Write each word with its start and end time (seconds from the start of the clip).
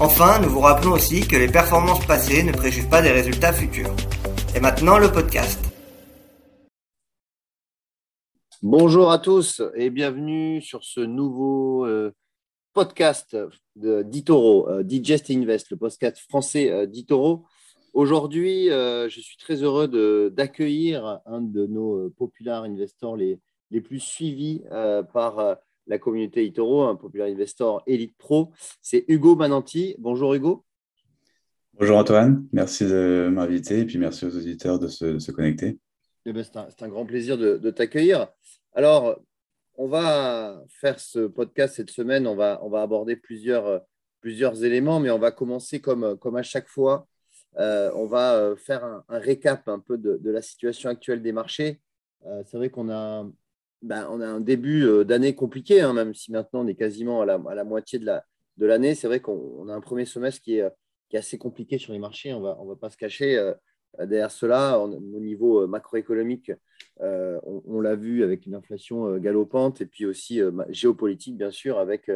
Enfin, 0.00 0.40
nous 0.40 0.48
vous 0.48 0.60
rappelons 0.60 0.92
aussi 0.92 1.26
que 1.26 1.34
les 1.34 1.48
performances 1.48 2.06
passées 2.06 2.44
ne 2.44 2.52
préjugent 2.52 2.88
pas 2.88 3.02
des 3.02 3.10
résultats 3.10 3.52
futurs. 3.52 3.92
Et 4.54 4.60
maintenant, 4.60 4.96
le 4.96 5.10
podcast. 5.10 5.58
Bonjour 8.62 9.10
à 9.10 9.18
tous 9.18 9.60
et 9.74 9.90
bienvenue 9.90 10.62
sur 10.62 10.84
ce 10.84 11.00
nouveau 11.00 11.84
euh, 11.84 12.14
podcast 12.74 13.36
d'Itoro, 13.74 14.68
euh, 14.68 14.84
Digest 14.84 15.30
Invest, 15.30 15.70
le 15.70 15.76
podcast 15.76 16.18
français 16.18 16.70
euh, 16.70 16.86
d'Itoro. 16.86 17.44
Aujourd'hui, 17.92 18.68
je 18.68 19.20
suis 19.20 19.36
très 19.36 19.64
heureux 19.64 20.30
d'accueillir 20.30 21.18
un 21.26 21.40
de 21.40 21.66
nos 21.66 22.08
populaires 22.10 22.62
investors 22.62 23.16
les, 23.16 23.40
les 23.72 23.80
plus 23.80 23.98
suivis 23.98 24.62
par 25.12 25.56
la 25.88 25.98
communauté 25.98 26.44
Itoro, 26.44 26.84
un 26.84 26.94
populaire 26.94 27.26
investor 27.26 27.82
Elite 27.86 28.16
Pro. 28.16 28.52
C'est 28.80 29.04
Hugo 29.08 29.34
Mananti. 29.34 29.96
Bonjour 29.98 30.34
Hugo. 30.34 30.64
Bonjour 31.74 31.96
Antoine, 31.96 32.46
merci 32.52 32.84
de 32.84 33.28
m'inviter 33.32 33.80
et 33.80 33.84
puis 33.84 33.98
merci 33.98 34.24
aux 34.24 34.36
auditeurs 34.36 34.78
de 34.78 34.88
se, 34.88 35.30
connecter. 35.30 35.78
Eh 36.26 36.32
ben, 36.32 36.44
c'est 36.44 36.82
un, 36.82 36.88
grand 36.88 37.06
plaisir 37.06 37.38
de, 37.38 37.70
t'accueillir. 37.70 38.26
Alors, 38.74 39.20
on 39.76 39.86
va 39.86 40.60
faire 40.68 40.98
ce 40.98 41.20
podcast 41.20 41.76
cette 41.76 41.90
semaine, 41.90 42.26
on 42.26 42.34
va, 42.34 42.58
on 42.62 42.68
va 42.68 42.82
aborder 42.82 43.14
plusieurs, 43.14 43.82
plusieurs 44.20 44.64
éléments, 44.64 44.98
mais 44.98 45.10
on 45.10 45.20
va 45.20 45.30
commencer 45.30 45.80
comme, 45.80 46.18
comme 46.18 46.36
à 46.36 46.42
chaque 46.42 46.66
fois. 46.66 47.06
Euh, 47.58 47.90
on 47.94 48.06
va 48.06 48.54
faire 48.56 48.84
un, 48.84 49.04
récap 49.08 49.68
un 49.68 49.78
peu 49.78 49.98
de, 49.98 50.30
la 50.30 50.42
situation 50.42 50.90
actuelle 50.90 51.22
des 51.22 51.32
marchés. 51.32 51.80
Euh, 52.26 52.42
c'est 52.44 52.56
vrai 52.56 52.70
qu'on 52.70 52.90
a 52.90 53.24
ben, 53.82 54.08
on 54.10 54.20
a 54.20 54.26
un 54.26 54.40
début 54.40 54.84
euh, 54.84 55.04
d'année 55.04 55.34
compliqué, 55.34 55.80
hein, 55.80 55.92
même 55.92 56.14
si 56.14 56.32
maintenant 56.32 56.64
on 56.64 56.66
est 56.66 56.74
quasiment 56.74 57.22
à 57.22 57.26
la, 57.26 57.64
moitié 57.64 57.98
de 57.98 58.66
l'année. 58.66 58.94
c'est 58.94 59.06
vrai 59.06 59.20
qu'on 59.20 59.68
a 59.68 59.74
un 59.74 59.80
premier 59.80 60.04
semestre 60.04 60.42
qui 60.42 60.56
est, 60.56 60.70
assez 61.14 61.38
compliqué 61.38 61.78
sur 61.78 61.92
les 61.92 61.98
marchés, 61.98 62.34
on 62.34 62.40
ne 62.40 62.68
va 62.68 62.76
pas 62.76 62.90
se 62.90 62.96
cacher. 62.96 63.38
Euh, 63.38 63.54
derrière 64.00 64.30
cela, 64.30 64.78
au 64.78 65.20
niveau 65.20 65.62
euh, 65.62 65.66
macroéconomique, 65.66 66.52
on, 67.00 67.80
l'a 67.80 67.94
vu 67.94 68.22
avec 68.22 68.44
une 68.44 68.54
inflation 68.54 69.16
galopante 69.16 69.80
et 69.80 69.86
puis 69.86 70.04
aussi 70.04 70.40
géopolitique, 70.68 71.36
bien 71.36 71.50
sûr, 71.50 71.78
avec, 71.78 72.10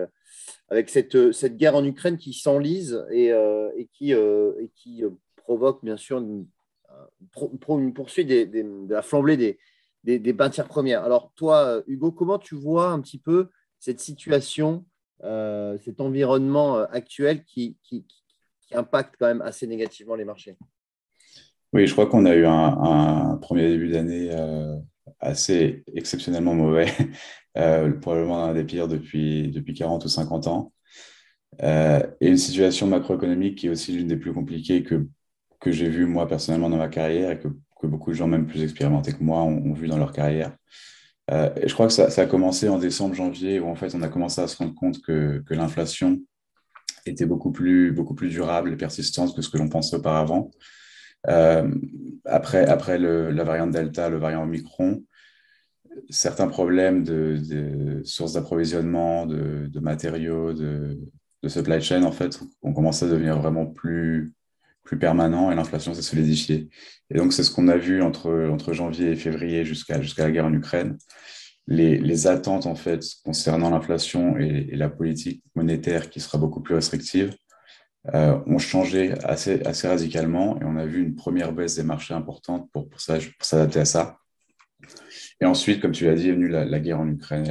cette, 0.88 1.56
guerre 1.56 1.76
en 1.76 1.84
Ukraine 1.84 2.18
qui 2.18 2.32
s'enlise 2.34 3.06
et, 3.10 3.32
qui, 3.92 4.14
provoque, 5.36 5.84
bien 5.84 5.96
sûr, 5.96 6.18
une, 6.18 6.46
poursuite 7.94 8.28
de 8.28 8.92
la 8.92 9.02
flambée 9.02 9.36
des, 9.36 9.58
des, 10.04 10.18
des 10.18 10.32
matières 10.32 10.68
premières. 10.68 11.04
Alors, 11.04 11.32
toi, 11.36 11.82
Hugo, 11.86 12.12
comment 12.12 12.38
tu 12.38 12.54
vois 12.54 12.90
un 12.90 13.00
petit 13.00 13.18
peu 13.18 13.48
cette 13.82 14.00
situation, 14.00 14.84
euh, 15.24 15.76
cet 15.84 16.00
environnement 16.00 16.78
euh, 16.78 16.84
actuel 16.90 17.44
qui, 17.44 17.76
impacte 18.74 19.16
quand 19.18 19.26
même 19.26 19.42
assez 19.42 19.66
négativement 19.66 20.14
les 20.14 20.24
marchés? 20.24 20.56
Oui, 21.74 21.86
je 21.86 21.92
crois 21.92 22.06
qu'on 22.06 22.24
a 22.24 22.34
eu 22.34 22.46
un, 22.46 23.36
premier 23.42 23.68
début 23.68 23.88
d'année 23.88 24.30
euh, 24.30 24.76
assez 25.20 25.84
exceptionnellement 25.94 26.54
mauvais, 26.54 26.86
probablement 28.00 28.44
un 28.44 28.54
des 28.54 28.64
pires 28.64 28.88
depuis, 28.88 29.50
depuis 29.50 29.74
40 29.74 30.04
ou 30.04 30.08
50 30.08 30.46
ans. 30.46 30.72
et 31.60 32.06
une 32.20 32.38
situation 32.38 32.86
macroéconomique 32.86 33.58
qui 33.58 33.66
est 33.66 33.70
aussi 33.70 33.92
l'une 33.92 34.08
des 34.08 34.16
plus 34.16 34.32
compliquées 34.32 34.82
que, 34.82 35.06
que 35.60 35.70
j'ai 35.70 35.90
vues 35.90 36.06
moi 36.06 36.26
personnellement 36.26 36.70
dans 36.70 36.78
ma 36.78 36.88
carrière 36.88 37.32
et 37.32 37.38
que 37.38 37.48
que 37.82 37.86
beaucoup 37.88 38.10
de 38.10 38.16
gens, 38.16 38.28
même 38.28 38.46
plus 38.46 38.62
expérimentés 38.62 39.12
que 39.12 39.22
moi, 39.22 39.42
ont, 39.42 39.72
vu 39.72 39.88
dans 39.88 39.98
leur 39.98 40.12
carrière. 40.12 40.56
Euh, 41.30 41.50
je 41.66 41.72
crois 41.74 41.86
que 41.86 41.92
ça, 41.92 42.06
a 42.06 42.26
commencé 42.26 42.68
en 42.68 42.78
décembre, 42.78 43.14
janvier, 43.14 43.60
où 43.60 43.66
en 43.68 43.74
fait 43.74 43.94
on 43.94 44.02
a 44.02 44.08
commencé 44.08 44.40
à 44.40 44.46
se 44.46 44.56
rendre 44.56 44.74
compte 44.74 45.02
que, 45.02 45.42
l'inflation 45.50 46.20
était 47.04 47.26
beaucoup 47.26 47.50
plus, 47.50 47.92
beaucoup 47.92 48.14
plus 48.14 48.28
durable 48.28 48.72
et 48.72 48.76
persistante 48.76 49.34
que 49.34 49.42
ce 49.42 49.48
que 49.50 49.58
l'on 49.58 49.68
pensait 49.68 49.96
auparavant. 49.96 50.50
Euh, 51.28 51.72
après 52.24 52.66
après 52.66 52.98
le, 52.98 53.30
la 53.30 53.44
variante 53.44 53.70
Delta, 53.70 54.08
le 54.08 54.18
variant 54.18 54.42
Omicron, 54.42 55.02
certains 56.10 56.48
problèmes 56.48 57.04
de, 57.04 57.38
de 57.48 58.02
sources 58.04 58.34
d'approvisionnement, 58.34 59.26
de, 59.26 59.66
de, 59.66 59.80
matériaux, 59.80 60.52
de, 60.52 60.98
de 61.42 61.48
supply 61.48 61.80
chain, 61.80 62.04
en 62.04 62.12
fait, 62.12 62.40
ont 62.62 62.72
commencé 62.72 63.04
à 63.04 63.08
devenir 63.08 63.38
vraiment 63.38 63.66
plus, 63.66 64.32
plus 64.84 64.98
permanent 64.98 65.50
et 65.50 65.54
l'inflation 65.54 65.94
s'est 65.94 66.02
solidifiée. 66.02 66.68
Et 67.10 67.18
donc, 67.18 67.32
c'est 67.32 67.42
ce 67.42 67.50
qu'on 67.50 67.68
a 67.68 67.76
vu 67.76 68.02
entre, 68.02 68.48
entre 68.50 68.72
janvier 68.72 69.12
et 69.12 69.16
février 69.16 69.64
jusqu'à 69.64 70.00
jusqu'à 70.00 70.24
la 70.24 70.30
guerre 70.30 70.46
en 70.46 70.52
Ukraine. 70.52 70.98
Les, 71.68 71.98
les 71.98 72.26
attentes, 72.26 72.66
en 72.66 72.74
fait, 72.74 73.04
concernant 73.24 73.70
l'inflation 73.70 74.36
et, 74.38 74.74
la 74.74 74.88
politique 74.88 75.42
monétaire 75.54 76.10
qui 76.10 76.20
sera 76.20 76.38
beaucoup 76.38 76.60
plus 76.60 76.74
restrictive 76.74 77.34
euh, 78.14 78.38
ont 78.46 78.58
changé 78.58 79.14
assez, 79.22 79.62
assez 79.64 79.86
radicalement 79.86 80.60
et 80.60 80.64
on 80.64 80.76
a 80.76 80.86
vu 80.86 81.02
une 81.02 81.14
première 81.14 81.52
baisse 81.52 81.76
des 81.76 81.84
marchés 81.84 82.14
importante 82.14 82.68
pour, 82.72 82.88
pour, 82.88 83.00
s'adapter 83.00 83.78
à 83.78 83.84
ça. 83.84 84.18
Et 85.40 85.44
ensuite, 85.44 85.80
comme 85.80 85.92
tu 85.92 86.04
l'as 86.04 86.14
dit, 86.14 86.28
est 86.28 86.32
venue 86.32 86.48
la, 86.48 86.80
guerre 86.80 87.00
en 87.00 87.08
Ukraine. 87.08 87.44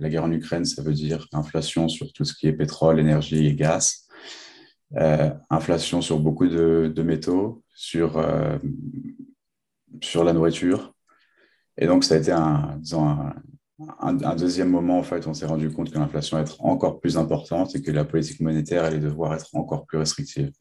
La 0.00 0.08
guerre 0.08 0.24
en 0.24 0.32
Ukraine, 0.32 0.64
ça 0.64 0.82
veut 0.82 0.92
dire 0.92 1.28
inflation 1.32 1.88
sur 1.88 2.12
tout 2.12 2.24
ce 2.24 2.34
qui 2.34 2.46
est 2.46 2.52
pétrole, 2.52 2.98
énergie 2.98 3.46
et 3.46 3.54
gaz. 3.54 4.03
Euh, 4.96 5.30
inflation 5.50 6.00
sur 6.00 6.20
beaucoup 6.20 6.46
de, 6.46 7.02
métaux, 7.02 7.62
sur, 7.74 8.16
euh, 8.16 8.58
sur 10.00 10.22
la 10.22 10.32
nourriture. 10.32 10.94
Et 11.76 11.86
donc, 11.86 12.04
ça 12.04 12.14
a 12.14 12.18
été 12.18 12.30
un, 12.30 12.80
un, 13.98 14.36
deuxième 14.36 14.70
moment, 14.70 14.98
en 14.98 15.02
fait, 15.02 15.26
on 15.26 15.34
s'est 15.34 15.46
rendu 15.46 15.70
compte 15.70 15.90
que 15.90 15.98
l'inflation 15.98 16.36
allait 16.36 16.46
être 16.46 16.64
encore 16.64 17.00
plus 17.00 17.18
importante 17.18 17.74
et 17.74 17.82
que 17.82 17.90
la 17.90 18.04
politique 18.04 18.40
monétaire 18.40 18.84
allait 18.84 19.00
devoir 19.00 19.34
être 19.34 19.48
encore 19.54 19.84
plus 19.84 19.98
restrictive. 19.98 20.52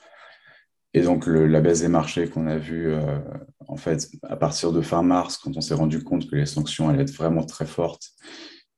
Et 0.96 1.02
donc, 1.02 1.28
la 1.28 1.62
baisse 1.62 1.82
des 1.82 1.88
marchés 1.88 2.28
qu'on 2.28 2.48
a 2.48 2.58
vue, 2.58 2.92
euh, 2.92 3.20
en 3.68 3.78
fait, 3.78 4.10
à 4.24 4.36
partir 4.36 4.72
de 4.72 4.82
fin 4.82 5.04
mars, 5.04 5.38
quand 5.38 5.56
on 5.56 5.62
s'est 5.62 5.74
rendu 5.76 6.04
compte 6.04 6.28
que 6.30 6.36
les 6.36 6.46
sanctions 6.48 6.90
allaient 6.90 7.04
être 7.04 7.14
vraiment 7.14 7.44
très 7.44 7.66
fortes 7.66 8.10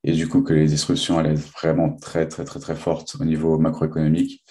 et 0.04 0.12
du 0.12 0.28
coup 0.28 0.44
que 0.44 0.54
les 0.54 0.68
disruptions 0.68 1.18
allaient 1.18 1.34
être 1.34 1.52
vraiment 1.52 1.96
très, 1.96 2.28
très, 2.28 2.46
très, 2.46 2.60
très 2.60 2.76
fortes 2.76 3.18
au 3.20 3.26
niveau 3.26 3.58
macroéconomique, 3.58 4.44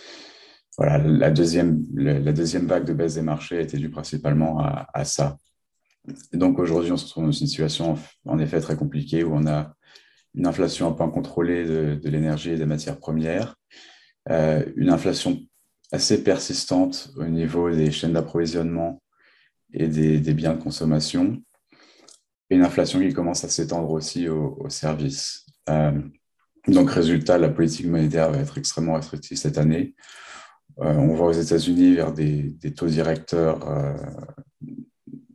voilà, 0.77 0.99
la 0.99 1.31
deuxième, 1.31 1.85
la 1.95 2.33
deuxième 2.33 2.67
vague 2.67 2.85
de 2.85 2.93
baisse 2.93 3.15
des 3.15 3.23
marchés 3.23 3.61
était 3.61 3.77
due 3.77 3.91
principalement 3.91 4.59
à, 4.61 5.05
ça. 5.05 5.39
donc 6.33 6.59
aujourd'hui, 6.59 6.91
on 6.91 6.97
se 6.97 7.07
retrouve 7.07 7.27
dans 7.27 7.33
une 7.33 7.47
situation 7.47 7.97
en 8.25 8.39
effet 8.39 8.61
très 8.61 8.77
compliquée 8.77 9.23
où 9.23 9.35
on 9.35 9.47
a 9.47 9.75
une 10.35 10.47
inflation 10.47 10.89
un 10.89 10.93
peu 10.93 11.05
incontrôlée 11.05 11.65
de, 11.65 12.09
l'énergie 12.09 12.51
et 12.51 12.57
des 12.57 12.67
matières 12.67 12.99
premières, 12.99 13.57
euh, 14.31 14.65
une 14.77 14.91
inflation 14.91 15.41
assez 15.93 16.25
persistante 16.25 17.11
au 17.17 17.25
niveau 17.25 17.71
des 17.71 17.93
chaînes 17.93 18.15
d'approvisionnement 18.15 19.01
et 19.73 19.87
des, 19.87 20.19
des, 20.19 20.35
biens 20.35 20.55
de 20.55 20.63
consommation, 20.63 21.41
et 22.51 22.57
une 22.57 22.65
inflation 22.65 23.01
qui 23.01 23.13
commence 23.13 23.45
à 23.45 23.49
s'étendre 23.49 23.91
aussi 23.91 24.29
aux, 24.29 24.69
services. 24.69 25.47
Euh, 25.69 26.01
donc, 26.67 26.91
résultat, 26.91 27.39
la 27.39 27.49
politique 27.49 27.87
monétaire 27.87 28.31
va 28.31 28.39
être 28.39 28.59
extrêmement 28.59 28.95
restrictive 28.95 29.37
cette 29.37 29.59
année. 29.59 29.95
Euh, 30.81 30.95
on 30.95 31.15
va 31.15 31.27
aux 31.27 31.33
États-Unis 31.33 31.95
vers 31.95 32.13
des, 32.13 32.55
taux 32.77 32.87
directeurs 32.87 33.69
euh, 33.69 33.95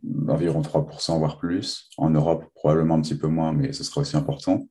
d'environ 0.02 0.60
3%, 0.60 1.18
voire 1.18 1.38
plus. 1.38 1.88
En 1.96 2.10
Europe, 2.10 2.44
probablement 2.54 2.96
un 2.96 3.00
petit 3.00 3.16
peu 3.16 3.28
moins, 3.28 3.52
mais 3.52 3.72
ce 3.72 3.84
sera 3.84 4.02
aussi 4.02 4.16
important. 4.16 4.68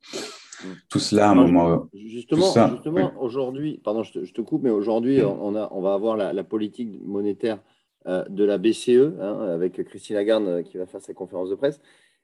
Tout 0.90 1.00
cela 1.00 1.30
à 1.30 1.32
un 1.32 1.36
moment. 1.36 1.88
Justement, 1.94 2.54
justement 2.72 3.14
aujourd'hui, 3.20 3.80
pardon, 3.84 4.04
je 4.04 4.32
te, 4.32 4.42
coupe, 4.42 4.64
mais 4.64 4.70
aujourd'hui, 4.70 5.24
on, 5.24 5.56
on 5.56 5.82
va 5.82 5.94
avoir 5.94 6.18
la, 6.18 6.44
politique 6.44 7.02
monétaire 7.02 7.60
euh, 8.08 8.26
de 8.30 8.44
la 8.44 8.58
BCE, 8.58 9.14
hein, 9.20 9.40
avec 9.54 9.84
Christine 9.86 10.18
Lagarde 10.18 10.64
qui 10.64 10.78
va 10.78 10.86
faire 10.86 11.02
sa 11.02 11.14
conférence 11.14 11.50
de 11.50 11.56
presse. 11.56 11.80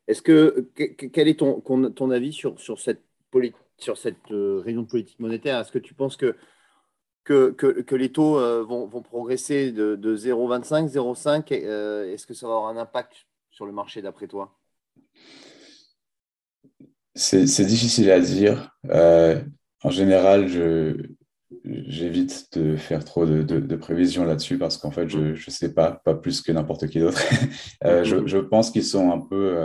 Est-ce 0.08 0.22
que, 0.22 0.70
quel 0.75 1.28
est 1.28 1.40
ton, 1.40 1.62
ton 1.62 2.12
avis 2.12 2.34
sur, 2.34 2.60
sur 2.60 2.80
cette, 2.80 3.02
sur 3.78 3.98
cette 3.98 4.28
réunion 4.30 4.84
de 4.84 4.88
politique 4.88 5.20
monétaire? 5.20 5.60
Est-ce 5.60 5.72
que 5.72 5.80
tu 5.80 5.96
penses 5.96 6.18
que 6.18 6.36
que, 7.25 7.95
les 7.95 8.12
taux 8.12 8.39
euh, 8.39 8.63
vont, 8.63 8.88
progresser 9.01 9.72
de, 9.72 9.98
0,25, 10.16 10.92
0,5 10.92 11.45
euh, 11.51 12.13
Est-ce 12.13 12.25
que 12.25 12.33
ça 12.33 12.48
va 12.48 12.56
avoir 12.56 12.69
un 12.69 12.77
impact 12.77 13.25
sur 13.51 13.66
le 13.66 13.72
marché 13.72 14.01
d'après 14.01 14.27
toi? 14.27 14.56
C'est 17.16 17.66
difficile 17.66 18.12
à 18.12 18.19
dire. 18.19 18.72
Euh, 18.89 19.42
en 19.83 19.89
général, 19.89 20.48
j'évite 21.63 22.57
de 22.57 22.75
faire 22.75 23.04
trop 23.06 23.25
de, 23.25 23.75
prévisions 23.75 24.25
là-dessus 24.25 24.57
parce 24.57 24.77
qu'en 24.77 24.92
fait, 24.92 25.07
je 25.07 25.19
ne 25.19 25.36
sais 25.51 25.74
pas, 25.74 25.94
pas 26.04 26.13
plus 26.13 26.42
que 26.42 26.51
n'importe 26.51 26.88
qui 26.88 27.00
d'autre. 27.00 27.22
Je, 27.83 28.38
pense 28.38 28.69
qu'ils 28.69 28.83
sont 28.83 29.12
un 29.12 29.19
peu, 29.19 29.57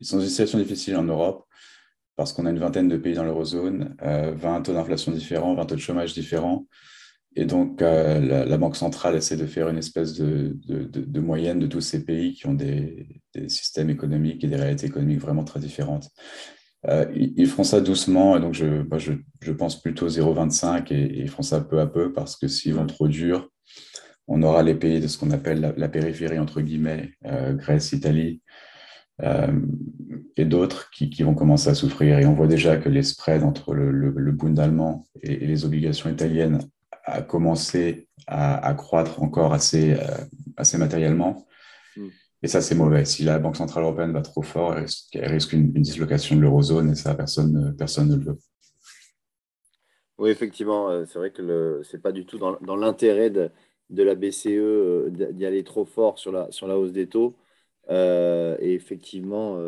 ils 0.00 0.06
sont 0.06 0.16
dans 0.16 0.22
une 0.22 0.28
situation 0.28 0.58
difficile 0.58 0.96
en 0.96 1.04
Europe 1.04 1.44
parce 2.18 2.32
qu'on 2.32 2.46
a 2.46 2.50
une 2.50 2.58
vingtaine 2.58 2.88
de 2.88 2.96
pays 2.96 3.14
dans 3.14 3.22
l'eurozone, 3.22 3.94
20 4.02 4.62
taux 4.62 4.72
d'inflation 4.72 5.12
différents, 5.12 5.54
20 5.54 5.66
taux 5.66 5.76
de 5.76 5.80
chômage 5.80 6.14
différents. 6.14 6.66
Et 7.36 7.44
donc, 7.44 7.80
la, 7.80 8.58
Banque 8.58 8.74
centrale 8.74 9.14
essaie 9.14 9.36
de 9.36 9.46
faire 9.46 9.68
une 9.68 9.78
espèce 9.78 10.14
de, 10.14 11.20
moyenne 11.20 11.60
de 11.60 11.68
tous 11.68 11.80
ces 11.80 12.04
pays 12.04 12.34
qui 12.34 12.48
ont 12.48 12.54
des, 12.54 13.06
systèmes 13.46 13.88
économiques 13.88 14.42
et 14.42 14.48
des 14.48 14.56
réalités 14.56 14.86
économiques 14.86 15.20
vraiment 15.20 15.44
très 15.44 15.60
différentes. 15.60 16.10
Euh, 16.88 17.06
ils 17.14 17.46
font 17.46 17.62
ça 17.62 17.80
doucement, 17.80 18.40
donc 18.40 18.54
je, 18.54 18.82
pense 19.52 19.80
plutôt 19.80 20.08
0,25 20.08 20.92
et, 20.92 21.20
ils 21.20 21.28
font 21.28 21.42
ça 21.42 21.60
peu 21.60 21.78
à 21.78 21.86
peu 21.86 22.12
parce 22.12 22.34
que 22.36 22.48
s'ils 22.48 22.74
vont 22.74 22.86
trop 22.86 23.06
dur, 23.06 23.48
on 24.26 24.42
aura 24.42 24.64
les 24.64 24.74
pays 24.74 25.00
de 25.00 25.06
ce 25.06 25.18
qu'on 25.18 25.30
appelle 25.30 25.72
la, 25.76 25.88
périphérie, 25.88 26.40
entre 26.40 26.62
guillemets, 26.62 27.12
euh, 27.26 27.54
Grèce, 27.54 27.92
Italie, 27.92 28.42
euh, 28.46 28.47
et 29.20 30.44
d'autres 30.44 30.90
qui, 30.90 31.22
vont 31.22 31.34
commencer 31.34 31.68
à 31.68 31.74
souffrir. 31.74 32.18
Et 32.18 32.26
on 32.26 32.34
voit 32.34 32.46
déjà 32.46 32.76
que 32.76 32.88
les 32.88 33.02
spreads 33.02 33.44
entre 33.44 33.74
le, 33.74 33.90
le, 33.90 34.32
Bund 34.32 34.58
allemand 34.58 35.06
et, 35.22 35.36
les 35.36 35.64
obligations 35.64 36.08
italiennes 36.08 36.60
a 37.04 37.22
commencé 37.22 38.08
à, 38.26 38.74
croître 38.74 39.22
encore 39.22 39.52
assez, 39.52 39.96
assez 40.56 40.78
matériellement. 40.78 41.46
Mm. 41.96 42.08
Et 42.42 42.48
ça, 42.48 42.60
c'est 42.60 42.74
mauvais. 42.74 43.04
Si 43.04 43.24
la 43.24 43.38
Banque 43.38 43.56
Centrale 43.56 43.82
Européenne 43.82 44.12
va 44.12 44.22
trop 44.22 44.42
fort, 44.42 44.76
elle 44.76 45.30
risque, 45.30 45.52
une, 45.52 45.72
dislocation 45.72 46.36
de 46.36 46.40
l'eurozone 46.40 46.90
et 46.90 46.94
ça, 46.94 47.14
personne, 47.14 47.74
personne 47.76 48.08
ne 48.08 48.16
le 48.16 48.24
veut. 48.24 48.38
Oui, 50.18 50.30
effectivement, 50.30 50.90
euh, 50.90 51.04
c'est 51.06 51.18
vrai 51.18 51.30
que 51.30 51.80
ce 51.82 51.96
n'est 51.96 52.00
pas 52.00 52.12
du 52.12 52.26
tout 52.26 52.38
dans, 52.38 52.76
l'intérêt 52.76 53.30
de, 53.30 53.50
la 53.90 54.14
BCE 54.14 54.46
euh, 54.48 55.10
d'y 55.10 55.46
aller 55.46 55.64
trop 55.64 55.84
fort 55.84 56.18
sur 56.18 56.32
la, 56.32 56.50
sur 56.50 56.66
la 56.68 56.78
hausse 56.78 56.92
des 56.92 57.08
taux. 57.08 57.36
Euh, 57.90 58.56
et 58.60 58.74
effectivement, 58.74 59.58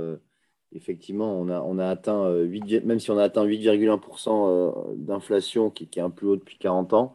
effectivement 0.73 1.41
on, 1.41 1.49
a, 1.49 1.61
on 1.63 1.79
a 1.79 1.87
atteint 1.89 2.33
8, 2.41 2.85
même 2.85 3.01
si 3.01 3.11
on 3.11 3.19
a 3.19 3.25
atteint 3.25 3.45
8,1% 3.45 4.97
d'inflation, 4.97 5.71
qui, 5.71 5.85
est 5.85 6.01
un 6.01 6.11
plus 6.11 6.29
haut 6.29 6.37
depuis 6.37 6.59
40 6.59 6.93
ans, 6.95 7.15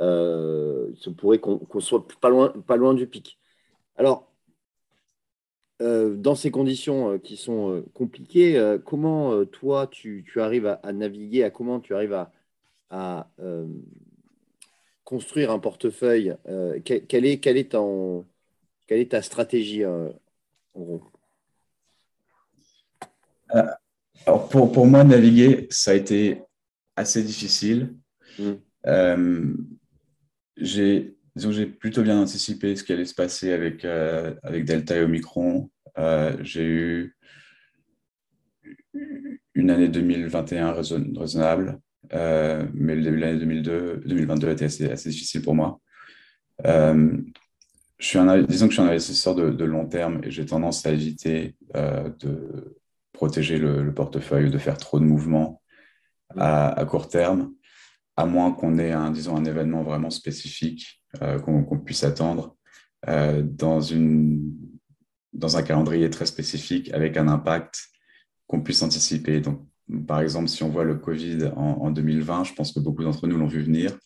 il 0.00 0.96
se 0.96 1.10
pourrait 1.10 1.38
qu'on 1.38 1.80
soit 1.80 2.06
pas 2.20 2.30
loin, 2.30 2.50
pas 2.66 2.76
loin 2.76 2.94
du 2.94 3.06
pic. 3.06 3.38
Alors, 3.96 4.28
euh, 5.80 6.16
dans 6.16 6.34
ces 6.34 6.50
conditions 6.50 7.12
euh, 7.12 7.18
qui 7.18 7.36
sont 7.36 7.70
euh, 7.70 7.82
compliquées, 7.94 8.76
comment 8.84 9.44
toi 9.46 9.86
tu, 9.86 10.24
arrives 10.36 10.66
à, 10.82 10.92
naviguer, 10.92 11.44
à 11.44 11.50
comment 11.50 11.80
tu 11.80 11.94
arrives 11.94 12.26
à, 12.90 13.30
construire 15.04 15.50
un 15.50 15.58
portefeuille 15.58 16.34
est 16.46 17.06
quelle 17.06 17.26
est 19.00 19.10
ta 19.10 19.22
stratégie 19.22 19.84
en 20.78 20.82
gros 20.82 21.02
alors 24.26 24.48
pour, 24.50 24.70
pour, 24.72 24.86
moi, 24.86 25.04
naviguer, 25.04 25.68
ça 25.70 25.92
a 25.92 25.94
été 25.94 26.42
assez 26.96 27.22
difficile. 27.22 27.94
Mmh. 28.38 29.54
j'ai 30.58 31.18
j'ai 31.38 31.66
plutôt 31.66 32.02
bien 32.02 32.20
anticipé 32.20 32.76
ce 32.76 32.82
qui 32.82 32.92
allait 32.92 33.04
se 33.04 33.14
passer 33.14 33.52
avec, 33.52 33.84
euh, 33.84 34.34
avec 34.42 34.64
Delta 34.64 34.96
et 34.96 35.02
Omicron. 35.02 35.70
Euh, 35.98 36.36
j'ai 36.42 36.64
eu 36.64 37.16
une 39.54 39.70
année 39.70 39.88
2021 39.88 40.72
raisonnable, 40.72 41.80
euh, 42.12 42.66
mais 42.74 42.94
le 42.94 43.02
début 43.02 43.16
de 43.16 43.20
l'année 43.20 44.02
2022 44.04 44.50
était 44.50 44.64
assez, 44.66 44.90
assez, 44.90 45.10
difficile 45.10 45.42
pour 45.42 45.54
moi. 45.54 45.80
Je 47.98 48.06
suis 48.06 48.18
un, 48.18 48.42
disons 48.42 48.66
que 48.66 48.72
je 48.72 48.80
suis 48.80 48.86
un 48.86 48.90
investisseur 48.90 49.34
de, 49.34 49.64
long 49.64 49.86
terme 49.86 50.20
et 50.24 50.30
j'ai 50.30 50.46
tendance 50.46 50.86
à 50.86 50.92
éviter 50.92 51.56
de 51.74 52.78
protéger 53.12 53.58
le, 53.58 53.92
portefeuille 53.92 54.46
ou 54.46 54.50
de 54.50 54.58
faire 54.58 54.76
trop 54.76 55.00
de 55.00 55.04
mouvements 55.04 55.62
à, 56.36 56.68
à 56.68 56.84
court 56.84 57.08
terme, 57.08 57.52
à 58.16 58.26
moins 58.26 58.52
qu'on 58.52 58.78
ait 58.78 58.92
un, 58.92 59.10
disons, 59.10 59.36
un 59.36 59.44
événement 59.44 59.82
vraiment 59.82 60.10
spécifique 60.10 60.98
euh, 61.22 61.38
qu'on 61.38 61.78
puisse 61.78 62.04
attendre 62.04 62.56
euh, 63.08 63.42
dans, 63.42 63.80
une, 63.80 64.54
dans 65.32 65.56
un 65.56 65.62
calendrier 65.62 66.10
très 66.10 66.26
spécifique 66.26 66.92
avec 66.92 67.16
un 67.16 67.28
impact 67.28 67.80
qu'on 68.46 68.60
puisse 68.60 68.82
anticiper. 68.82 69.40
Donc, 69.40 69.66
par 70.06 70.20
exemple, 70.20 70.48
si 70.48 70.62
on 70.62 70.68
voit 70.68 70.84
le 70.84 70.96
Covid 70.96 71.50
en, 71.56 71.90
2020, 71.90 72.44
je 72.44 72.52
pense 72.52 72.72
que 72.72 72.80
beaucoup 72.80 73.04
d'entre 73.04 73.26
nous 73.26 73.38
l'ont 73.38 73.46
vu 73.46 73.62
venir. 73.62 73.96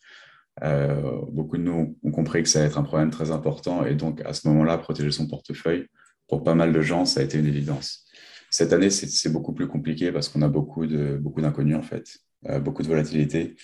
Euh, 0.62 1.20
beaucoup 1.30 1.56
de 1.56 1.62
nous 1.62 1.96
ont 2.02 2.10
compris 2.10 2.42
que 2.42 2.48
ça 2.48 2.58
allait 2.58 2.68
être 2.68 2.78
un 2.78 2.82
problème 2.82 3.10
très 3.10 3.30
important 3.30 3.86
et 3.86 3.94
donc 3.94 4.20
à 4.22 4.34
ce 4.34 4.46
moment-là, 4.48 4.78
protéger 4.78 5.10
son 5.10 5.26
portefeuille, 5.26 5.86
pour 6.28 6.42
pas 6.44 6.54
mal 6.54 6.72
de 6.72 6.80
gens, 6.80 7.04
ça 7.04 7.20
a 7.20 7.22
été 7.22 7.38
une 7.38 7.46
évidence. 7.46 8.04
Cette 8.50 8.72
année, 8.72 8.90
c'est 8.90 9.32
beaucoup 9.32 9.54
plus 9.54 9.66
compliqué 9.66 10.12
parce 10.12 10.28
qu'on 10.28 10.42
a 10.42 10.48
beaucoup 10.48 10.86
d'inconnus 10.86 11.20
beaucoup 11.22 11.42
en 11.74 11.82
fait, 11.82 12.18
beaucoup 12.60 12.82
de 12.82 12.88
volatilité. 12.88 13.56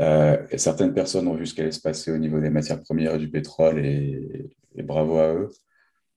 Euh, 0.00 0.46
et 0.50 0.58
certaines 0.58 0.94
personnes 0.94 1.26
ont 1.26 1.34
vu 1.34 1.46
ce 1.46 1.54
qui 1.54 1.60
allait 1.60 1.72
se 1.72 1.80
passer 1.80 2.12
au 2.12 2.18
niveau 2.18 2.40
des 2.40 2.50
matières 2.50 2.80
premières 2.80 3.14
et 3.14 3.18
du 3.18 3.30
pétrole, 3.30 3.84
et, 3.84 4.48
bravo 4.76 5.18
à 5.18 5.34
eux. 5.34 5.48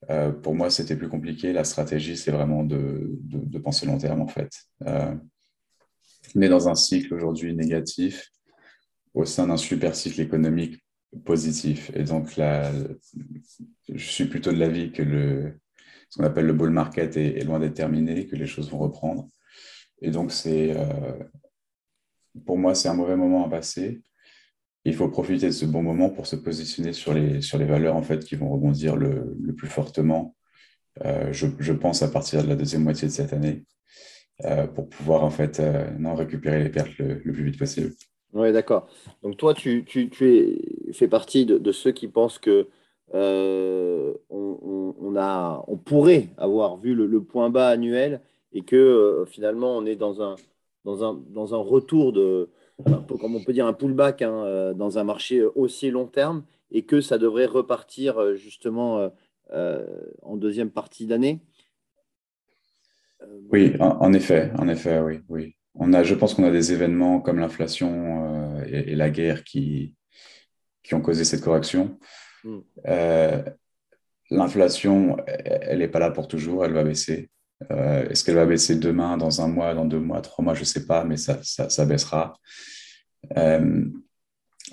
Euh, 0.09 0.31
pour 0.31 0.55
moi, 0.55 0.69
c'était 0.69 0.95
plus 0.95 1.09
compliqué. 1.09 1.51
La 1.53 1.63
stratégie, 1.63 2.17
c'est 2.17 2.31
vraiment 2.31 2.63
de, 2.63 3.09
de, 3.23 3.59
penser 3.59 3.85
long 3.85 3.97
terme, 3.97 4.21
en 4.21 4.27
fait. 4.27 4.51
Euh, 4.85 5.15
on 6.35 6.41
est 6.41 6.49
dans 6.49 6.69
un 6.69 6.75
cycle 6.75 7.13
aujourd'hui 7.13 7.55
négatif 7.55 8.29
au 9.13 9.25
sein 9.25 9.47
d'un 9.47 9.57
super 9.57 9.95
cycle 9.95 10.21
économique 10.21 10.83
positif. 11.25 11.91
Et 11.95 12.03
donc, 12.03 12.37
là, 12.37 12.71
je 13.89 14.05
suis 14.05 14.25
plutôt 14.25 14.51
de 14.51 14.57
l'avis 14.57 14.91
que 14.91 15.03
le, 15.03 15.59
ce 16.09 16.17
qu'on 16.17 16.25
appelle 16.25 16.45
le 16.45 16.53
bull 16.53 16.69
market 16.69 17.17
est, 17.17 17.43
loin 17.43 17.59
d'être 17.59 17.73
terminé, 17.73 18.27
que 18.27 18.35
les 18.35 18.47
choses 18.47 18.69
vont 18.71 18.79
reprendre. 18.79 19.27
Et 20.01 20.11
donc, 20.11 20.31
c'est 20.31 20.75
pour 22.45 22.57
moi, 22.57 22.75
c'est 22.75 22.89
un 22.89 22.93
mauvais 22.93 23.15
moment 23.15 23.45
à 23.45 23.49
passer. 23.49 24.01
Il 24.83 24.95
faut 24.95 25.09
profiter 25.09 25.47
de 25.47 25.51
ce 25.51 25.65
bon 25.65 25.83
moment 25.83 26.09
pour 26.09 26.25
se 26.25 26.35
positionner 26.35 26.93
sur 26.93 27.13
les, 27.13 27.41
sur 27.41 27.57
les 27.57 27.65
valeurs 27.65 27.95
en 27.95 28.01
fait, 28.01 28.23
qui 28.23 28.35
vont 28.35 28.49
rebondir 28.49 28.95
le, 28.95 29.35
le 29.39 29.53
plus 29.53 29.67
fortement, 29.67 30.35
euh, 31.05 31.31
je, 31.31 31.73
pense, 31.73 32.01
à 32.01 32.07
partir 32.07 32.43
de 32.43 32.49
la 32.49 32.55
deuxième 32.55 32.83
moitié 32.83 33.07
de 33.07 33.13
cette 33.13 33.33
année, 33.33 33.63
euh, 34.45 34.65
pour 34.67 34.89
pouvoir 34.89 35.23
en 35.23 35.29
fait, 35.29 35.59
euh, 35.59 35.89
non, 35.99 36.15
récupérer 36.15 36.63
les 36.63 36.69
pertes 36.69 36.97
le, 36.97 37.19
plus 37.19 37.43
vite 37.43 37.59
possible. 37.59 37.93
Oui, 38.33 38.51
d'accord. 38.53 38.87
Donc 39.23 39.37
toi, 39.37 39.53
tu, 39.53 39.83
tu, 39.85 40.09
tu 40.09 40.37
es, 40.37 40.93
fais 40.93 41.07
partie 41.07 41.45
de, 41.45 41.57
de, 41.57 41.71
ceux 41.71 41.91
qui 41.91 42.07
pensent 42.07 42.39
que 42.39 42.67
on, 43.13 44.15
on, 44.29 45.15
a, 45.17 45.63
on 45.67 45.77
pourrait 45.77 46.29
avoir 46.37 46.77
vu 46.77 46.95
le, 46.95 47.21
point 47.21 47.49
bas 47.49 47.67
annuel 47.67 48.21
et 48.53 48.61
que 48.61 49.25
finalement, 49.27 49.75
on 49.77 49.85
est 49.85 49.97
dans 49.97 50.21
un 50.21 50.35
dans 50.85 51.03
un, 51.03 51.21
dans 51.29 51.53
un 51.53 51.59
retour 51.59 52.11
de, 52.11 52.49
comme 53.19 53.35
on 53.35 53.43
peut 53.43 53.53
dire, 53.53 53.67
un 53.67 53.73
pullback 53.73 54.21
hein, 54.21 54.43
euh, 54.45 54.73
dans 54.73 54.97
un 54.97 55.03
marché 55.03 55.43
aussi 55.43 55.91
long 55.91 56.07
terme 56.07 56.43
et 56.71 56.83
que 56.83 57.01
ça 57.01 57.17
devrait 57.17 57.45
repartir 57.45 58.19
euh, 58.19 58.35
justement 58.35 59.11
euh, 59.53 59.85
en 60.21 60.37
deuxième 60.37 60.71
partie 60.71 61.05
d'année? 61.05 61.39
Oui, 63.51 63.73
en, 63.79 64.13
effet, 64.13 64.51
en 64.57 64.67
effet, 64.67 64.99
oui, 64.99 65.19
oui. 65.29 65.55
On 65.75 65.93
a, 65.93 66.03
je 66.03 66.15
pense 66.15 66.33
qu'on 66.33 66.43
a 66.43 66.51
des 66.51 66.73
événements 66.73 67.21
comme 67.21 67.39
l'inflation 67.39 68.61
et, 68.65 68.95
la 68.95 69.09
guerre 69.09 69.43
qui, 69.43 69.95
qui 70.83 70.93
ont 70.95 71.01
causé 71.01 71.23
cette 71.23 71.41
correction. 71.41 71.97
Hmm. 72.43 72.59
L'inflation, 74.29 75.17
elle 75.27 75.79
n'est 75.79 75.87
pas 75.87 75.99
là 75.99 76.11
pour 76.11 76.27
toujours, 76.27 76.65
elle 76.65 76.73
va 76.73 76.83
baisser. 76.83 77.29
Euh, 77.69 78.07
est-ce 78.09 78.23
qu'elle 78.23 78.35
va 78.35 78.45
baisser 78.45 78.75
demain, 78.75 79.17
dans 79.17 79.41
un 79.41 79.47
mois, 79.47 79.73
dans 79.73 79.85
deux 79.85 79.99
mois, 79.99 80.21
trois 80.21 80.43
mois 80.43 80.53
Je 80.53 80.61
ne 80.61 80.65
sais 80.65 80.85
pas, 80.85 81.03
mais 81.03 81.17
ça, 81.17 81.39
ça, 81.43 81.85
baissera. 81.85 82.39
Euh, 83.37 83.85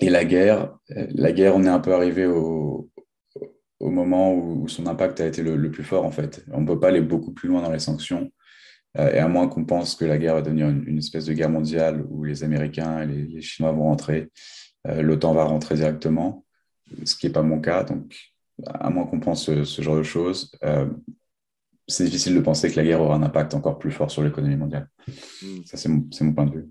et 0.00 0.11
la 0.11 0.25
guerre, 0.25 0.78
la 0.88 1.33
guerre, 1.33 1.57
on 1.57 1.64
est 1.64 1.69
un 1.69 1.81
peu 1.81 1.93
arrivé 1.93 2.26
au, 2.26 2.88
au 3.81 3.90
moment 3.90 4.33
où 4.33 4.69
son 4.69 4.87
impact 4.87 5.21
a 5.21 5.26
été 5.26 5.43
le, 5.43 5.71
plus 5.71 5.85
fort, 5.85 6.05
en 6.05 6.11
fait. 6.11 6.45
On 6.52 6.61
ne 6.61 6.67
peut 6.67 6.78
pas 6.78 6.88
aller 6.88 7.00
beaucoup 7.00 7.33
plus 7.33 7.49
loin 7.49 7.62
dans 7.62 7.73
les 7.73 7.78
sanctions. 7.78 8.31
Euh, 8.99 9.12
et 9.12 9.19
à 9.19 9.28
moins 9.28 9.49
qu'on 9.49 9.64
pense 9.64 9.95
que 9.95 10.05
la 10.05 10.19
guerre 10.19 10.35
va 10.35 10.43
devenir 10.43 10.69
une, 10.69 10.99
espèce 10.99 11.26
de 11.26 11.33
guerre 11.33 11.50
mondiale 11.50 12.05
où 12.09 12.25
les 12.25 12.45
Américains 12.45 13.02
et 13.02 13.07
les, 13.07 13.43
Chinois 13.43 13.73
vont 13.73 13.85
rentrer, 13.85 14.31
l'OTAN 14.85 15.35
va 15.35 15.45
rentrer 15.45 15.75
directement, 15.75 16.45
ce 17.05 17.14
qui 17.14 17.26
n'est 17.26 17.33
pas 17.33 17.43
mon 17.43 17.61
cas. 17.61 17.85
Donc, 17.85 18.14
à 18.67 18.90
moins 18.90 19.07
qu'on 19.07 19.21
pense 19.21 19.45
ce, 19.45 19.64
ce, 19.64 19.83
genre 19.83 19.97
de 19.97 20.02
choses, 20.02 20.50
c'est 21.88 22.05
difficile 22.05 22.35
de 22.35 22.40
penser 22.40 22.71
que 22.71 22.76
la 22.76 22.85
guerre 22.85 23.00
aura 23.00 23.17
un 23.17 23.23
impact 23.23 23.55
encore 23.55 23.78
plus 23.78 23.90
fort 23.90 24.11
sur 24.11 24.23
l'économie 24.23 24.57
mondiale. 24.57 24.88
Hmm. 25.43 25.62
Ça, 25.64 25.78
c'est 25.78 25.88
mon, 25.88 26.35
point 26.35 26.45
de 26.45 26.52
vue. 26.52 26.69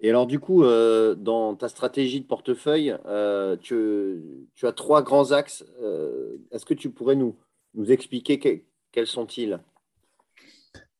Et 0.00 0.10
alors, 0.10 0.26
du 0.26 0.40
coup, 0.40 0.64
euh, 0.64 1.14
dans 1.14 1.54
ta 1.54 1.68
stratégie 1.68 2.20
de 2.20 2.26
portefeuille, 2.26 2.94
euh, 3.06 3.56
tu, 3.56 4.48
as 4.64 4.72
trois 4.72 5.02
grands 5.02 5.30
axes. 5.30 5.64
Euh, 5.80 6.36
est-ce 6.50 6.66
que 6.66 6.74
tu 6.74 6.90
pourrais 6.90 7.14
nous, 7.14 7.36
nous 7.74 7.92
expliquer 7.92 8.66
quels 8.90 9.06
sont-ils? 9.06 9.60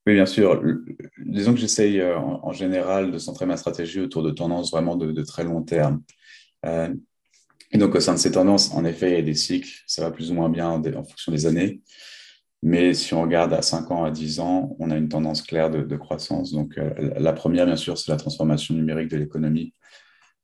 Oui, 0.06 0.14
bien 0.14 0.26
sûr. 0.26 0.62
Disons 1.24 1.54
que 1.54 1.60
j'essaye 1.60 2.02
en, 2.02 2.52
général 2.52 3.10
de 3.10 3.18
centrer 3.18 3.46
ma 3.46 3.56
stratégie 3.56 4.00
autour 4.00 4.22
de 4.22 4.30
tendances 4.30 4.70
vraiment 4.70 4.96
de, 4.96 5.22
très 5.22 5.44
long 5.44 5.62
terme. 5.62 6.02
et 6.62 7.78
donc, 7.78 7.94
au 7.94 8.00
sein 8.00 8.12
de 8.12 8.18
ces 8.18 8.32
tendances, 8.32 8.72
en 8.74 8.84
effet, 8.84 9.12
il 9.12 9.14
y 9.14 9.18
a 9.18 9.22
des 9.22 9.34
cycles, 9.34 9.82
ça 9.86 10.02
va 10.02 10.10
plus 10.10 10.30
ou 10.30 10.34
moins 10.34 10.50
bien 10.50 10.68
en 10.70 11.04
fonction 11.04 11.32
des 11.32 11.46
années. 11.46 11.80
Mais 12.62 12.94
si 12.94 13.12
on 13.12 13.22
regarde 13.22 13.52
à 13.52 13.60
5 13.60 13.90
ans, 13.90 14.04
à 14.04 14.10
10 14.10 14.40
ans, 14.40 14.74
on 14.78 14.90
a 14.90 14.96
une 14.96 15.10
tendance 15.10 15.42
claire 15.42 15.70
de, 15.70 15.96
croissance. 15.96 16.52
Donc, 16.52 16.78
la 16.98 17.32
première, 17.32 17.66
bien 17.66 17.76
sûr, 17.76 17.98
c'est 17.98 18.10
la 18.10 18.16
transformation 18.16 18.74
numérique 18.74 19.08
de 19.08 19.16
l'économie. 19.16 19.74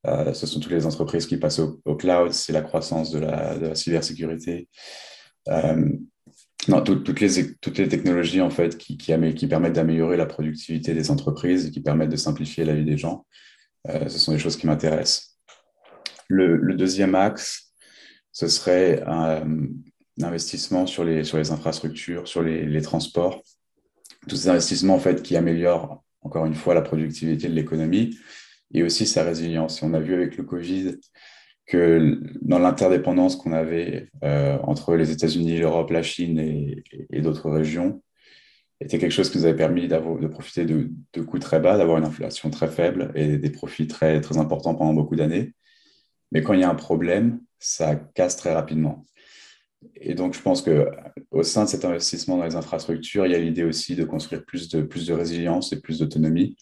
Euh, 0.06 0.32
ce 0.32 0.46
sont 0.46 0.60
toutes 0.60 0.72
les 0.72 0.86
entreprises 0.86 1.26
qui 1.26 1.36
passent 1.36 1.58
au, 1.58 1.96
cloud, 1.96 2.32
c'est 2.32 2.52
la 2.52 2.62
croissance 2.62 3.10
de 3.10 3.20
la, 3.20 3.74
cybersécurité. 3.74 4.68
Euh, 5.48 5.88
non, 6.70 6.82
toutes, 6.82 7.20
les, 7.20 7.88
technologies 7.88 8.40
en 8.40 8.50
fait 8.50 8.78
qui, 8.78 8.96
permettent 8.96 9.72
d'améliorer 9.72 10.16
la 10.16 10.26
productivité 10.26 10.94
des 10.94 11.10
entreprises 11.10 11.66
et 11.66 11.70
qui 11.72 11.80
permettent 11.80 12.10
de 12.10 12.16
simplifier 12.16 12.64
la 12.64 12.74
vie 12.74 12.84
des 12.84 12.96
gens, 12.96 13.26
euh, 13.88 14.08
ce 14.08 14.18
sont 14.18 14.32
des 14.32 14.38
choses 14.38 14.56
qui 14.56 14.68
m'intéressent. 14.68 15.36
Le, 16.28 16.74
deuxième 16.74 17.16
axe, 17.16 17.72
ce 18.30 18.46
serait 18.46 19.02
un, 19.04 19.44
investissement 20.22 20.86
sur 20.86 21.02
les, 21.02 21.50
infrastructures, 21.50 22.28
sur 22.28 22.42
les, 22.42 22.64
les 22.64 22.82
transports. 22.82 23.42
Tous 24.28 24.36
ces 24.36 24.48
investissements 24.48 24.94
en 24.94 25.00
fait 25.00 25.22
qui 25.22 25.36
améliorent 25.36 26.04
encore 26.22 26.46
une 26.46 26.54
fois 26.54 26.74
la 26.74 26.82
productivité 26.82 27.48
de 27.48 27.54
l'économie 27.54 28.16
et 28.72 28.84
aussi 28.84 29.06
sa 29.06 29.24
résilience. 29.24 29.82
on 29.82 29.92
a 29.94 30.00
vu 30.00 30.14
avec 30.14 30.36
le 30.36 30.44
Covid 30.44 30.98
que 31.70 32.20
dans 32.42 32.58
l'interdépendance 32.58 33.36
qu'on 33.36 33.52
avait 33.52 34.10
euh, 34.24 34.58
entre 34.64 34.96
les 34.96 35.12
États-Unis, 35.12 35.58
l'Europe, 35.58 35.90
la 35.92 36.02
Chine 36.02 36.40
et, 36.40 37.20
d'autres 37.20 37.48
régions, 37.48 38.02
était 38.80 38.98
quelque 38.98 39.12
chose 39.12 39.30
qui 39.30 39.38
nous 39.38 39.44
avait 39.44 39.54
permis 39.54 39.86
de 39.86 40.26
profiter 40.26 40.64
de, 40.64 41.22
coûts 41.22 41.38
très 41.38 41.60
bas, 41.60 41.78
d'avoir 41.78 41.98
une 41.98 42.04
inflation 42.04 42.50
très 42.50 42.66
faible 42.66 43.12
et 43.14 43.38
des 43.38 43.50
profits 43.50 43.86
très, 43.86 44.20
très 44.20 44.36
importants 44.38 44.74
pendant 44.74 44.94
beaucoup 44.94 45.14
d'années. 45.14 45.52
Mais 46.32 46.42
quand 46.42 46.54
il 46.54 46.60
y 46.60 46.64
a 46.64 46.70
un 46.70 46.74
problème, 46.74 47.40
ça 47.60 47.94
casse 47.94 48.36
très 48.36 48.52
rapidement. 48.52 49.06
Et 49.94 50.14
donc, 50.14 50.34
je 50.34 50.42
pense 50.42 50.62
qu'au 50.62 51.42
sein 51.44 51.64
de 51.64 51.68
cet 51.68 51.84
investissement 51.84 52.36
dans 52.36 52.44
les 52.44 52.56
infrastructures, 52.56 53.26
il 53.26 53.32
y 53.32 53.36
a 53.36 53.38
l'idée 53.38 53.64
aussi 53.64 53.94
de 53.94 54.02
construire 54.02 54.44
plus 54.44 54.68
de, 54.70 54.82
plus 54.82 55.06
de 55.06 55.14
résilience 55.14 55.72
et 55.72 55.80
plus 55.80 56.00
d'autonomie 56.00 56.56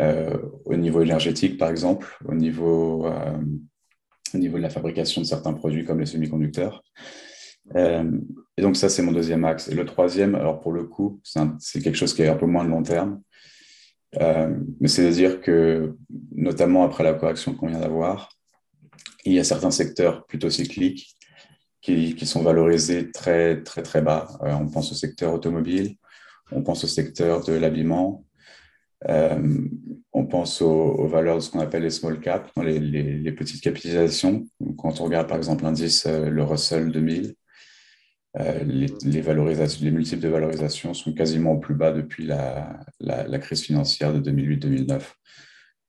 euh, 0.00 0.36
au 0.64 0.74
niveau 0.74 1.02
énergétique, 1.02 1.56
par 1.56 1.70
exemple, 1.70 2.18
au 2.24 2.34
niveau, 2.34 3.06
euh, 3.06 3.38
au 4.34 4.38
niveau 4.38 4.56
de 4.56 4.62
la 4.62 4.70
fabrication 4.70 5.20
de 5.20 5.26
certains 5.26 5.52
produits 5.52 5.84
comme 5.84 6.00
les 6.00 6.06
semi-conducteurs. 6.06 6.82
Euh, 7.76 8.10
et 8.56 8.62
donc 8.62 8.76
ça, 8.76 8.88
c'est 8.88 9.02
mon 9.02 9.12
deuxième 9.12 9.44
axe. 9.44 9.68
Et 9.68 9.74
le 9.74 9.84
troisième, 9.84 10.34
alors 10.34 10.60
pour 10.60 10.72
le 10.72 10.84
coup, 10.84 11.20
c'est 11.58 11.82
quelque 11.82 11.96
chose 11.96 12.14
qui 12.14 12.22
est 12.22 12.28
un 12.28 12.36
peu 12.36 12.46
moins 12.46 12.64
de 12.64 12.70
long 12.70 12.82
terme. 12.82 13.20
mais 14.80 14.88
c'est 14.88 15.06
de 15.06 15.12
dire 15.12 15.40
que, 15.40 15.96
notamment 16.32 16.84
après 16.84 17.04
la 17.04 17.14
correction 17.14 17.54
qu'on 17.54 17.68
vient 17.68 17.80
d'avoir, 17.80 18.30
il 19.24 19.32
y 19.32 19.38
a 19.38 19.44
certains 19.44 19.70
secteurs 19.70 20.26
plutôt 20.26 20.50
cycliques 20.50 21.16
qui, 21.80 22.14
qui, 22.14 22.26
sont 22.26 22.42
valorisés 22.42 23.10
très, 23.10 23.62
très, 23.62 23.82
très 23.82 24.02
bas. 24.02 24.28
on 24.42 24.68
pense 24.68 24.92
au 24.92 24.94
secteur 24.94 25.32
automobile, 25.32 25.96
on 26.52 26.62
pense 26.62 26.84
au 26.84 26.86
secteur 26.86 27.44
de 27.44 27.52
l'habillement, 27.52 28.24
euh, 29.08 29.68
on 30.12 30.26
pense 30.26 30.60
aux, 30.60 31.06
valeurs 31.06 31.36
de 31.36 31.40
ce 31.40 31.50
qu'on 31.50 31.60
appelle 31.60 31.82
les 31.82 31.90
small 31.90 32.20
caps, 32.20 32.50
les, 32.56 33.32
petites 33.32 33.62
capitalisations. 33.62 34.46
Quand 34.76 35.00
on 35.00 35.04
regarde 35.04 35.28
par 35.28 35.38
exemple 35.38 35.64
l'indice, 35.64 36.06
euh, 36.06 36.28
le 36.28 36.42
Russell 36.42 36.90
2000, 36.90 37.34
euh, 38.38 38.64
les, 38.64 39.90
multiples 39.90 40.22
de 40.22 40.28
valorisation 40.28 40.94
sont 40.94 41.14
quasiment 41.14 41.52
au 41.52 41.58
plus 41.58 41.74
bas 41.74 41.92
depuis 41.92 42.26
la, 42.26 42.84
crise 43.40 43.62
financière 43.62 44.12
de 44.12 44.30
2008-2009. 44.30 45.00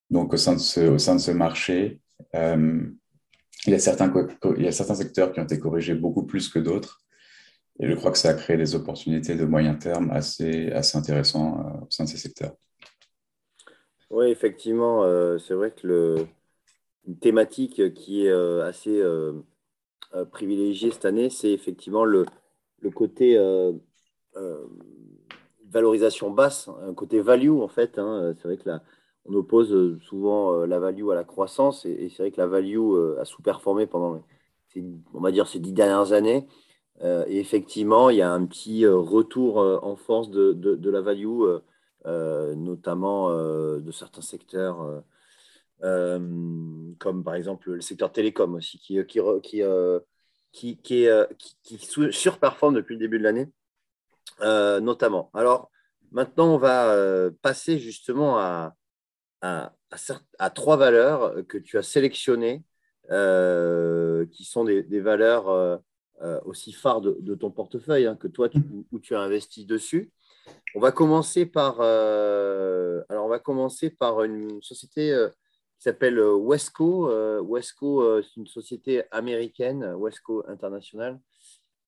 Donc 0.10 0.34
au 0.34 0.38
sein 0.38 0.54
de 0.54 0.60
ce, 0.60 1.32
marché, 1.32 2.00
il, 2.34 2.94
y 3.68 3.74
a 3.74 3.80
certains, 3.80 4.12
il 4.58 4.64
y 4.64 4.68
a 4.68 4.72
certains 4.72 4.96
secteurs 4.96 5.34
qui 5.34 5.40
ont 5.40 5.44
été 5.44 5.60
corrigés 5.60 5.96
beaucoup 5.96 6.24
plus 6.26 6.50
que 6.50 6.60
d'autres. 6.60 7.02
Et 7.80 7.88
je 7.88 7.94
crois 7.96 8.12
que 8.12 8.18
ça 8.18 8.30
a 8.30 8.34
créé 8.34 8.58
des 8.58 8.76
opportunités 8.76 9.36
de 9.36 9.46
moyen 9.46 9.76
terme 9.76 10.12
assez, 10.12 10.72
assez 10.72 10.98
intéressantes 10.98 11.66
au 11.82 11.90
sein 11.90 12.04
de 12.04 12.10
ces 12.10 12.18
secteurs. 12.18 12.56
Oui, 14.12 14.26
effectivement, 14.28 15.04
euh, 15.06 15.38
c'est 15.38 15.54
vrai 15.54 15.72
que 15.72 15.88
le, 15.88 16.28
une 17.08 17.18
thématique 17.18 17.94
qui 17.94 18.26
est 18.26 18.30
euh, 18.30 18.66
assez 18.66 19.00
euh, 19.00 19.42
privilégiée 20.32 20.92
cette 20.92 21.06
année, 21.06 21.30
c'est 21.30 21.52
effectivement 21.52 22.04
le, 22.04 22.26
côté 22.94 23.38
valorisation 25.70 26.30
basse, 26.32 26.70
un 26.82 26.94
côté 26.94 27.22
value 27.22 27.52
en 27.62 27.70
fait. 27.70 27.98
Hein. 28.00 28.34
C'est 28.36 28.50
vrai 28.50 28.58
que 28.58 28.68
là, 28.68 28.84
on 29.26 29.34
oppose 29.34 29.98
souvent 30.02 30.66
la 30.66 30.80
value 30.80 31.10
à 31.12 31.16
la 31.16 31.24
croissance 31.24 31.86
et, 31.86 32.10
c'est 32.10 32.24
vrai 32.24 32.32
que 32.32 32.42
la 32.42 32.48
value 32.48 32.80
a 33.18 33.24
sous-performé 33.24 33.88
pendant, 33.88 34.22
on 35.14 35.22
va 35.22 35.32
dire, 35.32 35.48
ces 35.48 35.60
dix 35.60 35.72
dernières 35.72 36.12
années. 36.12 36.48
et 37.02 37.40
effectivement, 37.40 38.10
il 38.10 38.18
y 38.18 38.22
a 38.22 38.32
un 38.32 38.46
petit 38.46 38.86
retour 38.86 39.58
en 39.58 39.96
force 39.96 40.30
de, 40.32 40.52
de 40.54 40.90
la 40.90 41.02
value 41.02 41.60
notamment 42.06 43.30
euh, 43.30 43.80
de 43.80 43.92
certains 43.92 44.22
secteurs, 44.22 45.04
euh, 45.84 46.94
comme 47.00 47.24
par 47.24 47.36
exemple 47.36 47.72
le 47.72 47.82
secteur 47.82 48.12
télécom 48.12 48.56
aussi, 48.56 48.80
qui, 48.80 49.04
qui, 49.06 49.20
qui, 50.52 50.78
qui, 50.78 51.08
qui, 51.64 51.78
surperforme 52.12 52.76
depuis 52.76 52.96
le 52.96 53.00
début 53.00 53.20
de 53.20 53.24
l'année, 53.24 53.50
notamment. 54.40 55.30
Alors, 55.34 55.72
maintenant, 56.12 56.56
on 56.56 56.58
va 56.58 57.30
passer 57.42 57.80
justement 57.80 58.38
à, 58.40 58.76
à, 59.42 60.50
trois 60.54 60.78
valeurs 60.78 61.46
que 61.48 61.58
tu 61.58 61.78
as 61.78 61.84
sélectionnées, 61.84 62.64
qui 63.10 64.44
sont 64.46 64.66
des, 64.66 65.00
valeurs 65.00 65.82
aussi 66.46 66.74
phares 66.74 67.02
de, 67.02 67.36
ton 67.36 67.52
portefeuille, 67.52 68.08
hein, 68.08 68.16
que 68.16 68.28
toi, 68.28 68.50
où 68.92 69.00
tu 69.00 69.16
as 69.16 69.22
investi 69.22 69.66
dessus. 69.66 70.12
On 70.74 70.80
va 70.80 70.92
commencer 70.92 71.46
par, 71.46 71.78
euh, 71.82 73.02
alors 73.10 73.26
on 73.26 73.30
va 73.30 73.40
commencer 73.40 73.90
par 73.90 74.24
une 74.24 74.62
société 74.62 75.12
euh, 75.12 75.28
qui 75.28 75.84
s'appelle 75.84 76.18
euh, 76.18 76.34
Wesco. 76.34 77.10
Wesco, 77.44 78.22
c'est 78.22 78.38
une 78.38 78.48
société 78.48 79.04
américaine, 79.12 79.94
Wesco 79.96 80.44
International, 80.48 81.20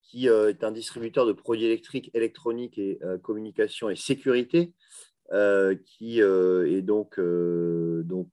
qui 0.01 0.27
est 0.27 0.63
un 0.63 0.71
distributeur 0.71 1.25
de 1.25 1.31
produits 1.31 1.65
électriques, 1.65 2.11
électroniques 2.13 2.77
et 2.77 2.99
communication 3.23 3.89
et 3.89 3.95
sécurité, 3.95 4.73
qui 5.85 6.19
est 6.19 6.81
donc, 6.81 7.19
donc 7.19 8.27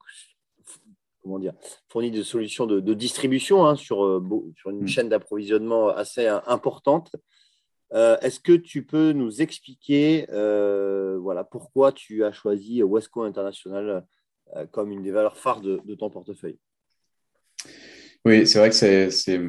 comment 1.23 1.39
dire, 1.39 1.53
fournit 1.89 2.11
des 2.11 2.23
solutions 2.23 2.67
de, 2.67 2.93
distribution 2.93 3.65
hein, 3.65 3.75
sur, 3.75 4.21
sur 4.57 4.69
une 4.69 4.83
mmh. 4.83 4.87
chaîne 4.87 5.09
d'approvisionnement 5.09 5.89
assez 5.89 6.27
importante. 6.27 7.11
Euh, 7.93 8.17
est-ce 8.21 8.39
que 8.39 8.53
tu 8.53 8.83
peux 8.83 9.11
nous 9.11 9.41
expliquer 9.41 10.25
euh, 10.31 11.17
voilà, 11.19 11.43
pourquoi 11.43 11.91
tu 11.91 12.23
as 12.23 12.31
choisi 12.31 12.81
Wesco 12.83 13.23
International 13.23 14.05
euh, 14.55 14.65
comme 14.71 14.91
une 14.91 15.03
des 15.03 15.11
valeurs 15.11 15.37
phares 15.37 15.61
de, 15.61 15.95
ton 15.95 16.09
portefeuille? 16.09 16.57
Oui, 18.23 18.47
c'est 18.47 18.59
vrai 18.59 18.69
que 18.69 18.75
c'est 18.75 19.41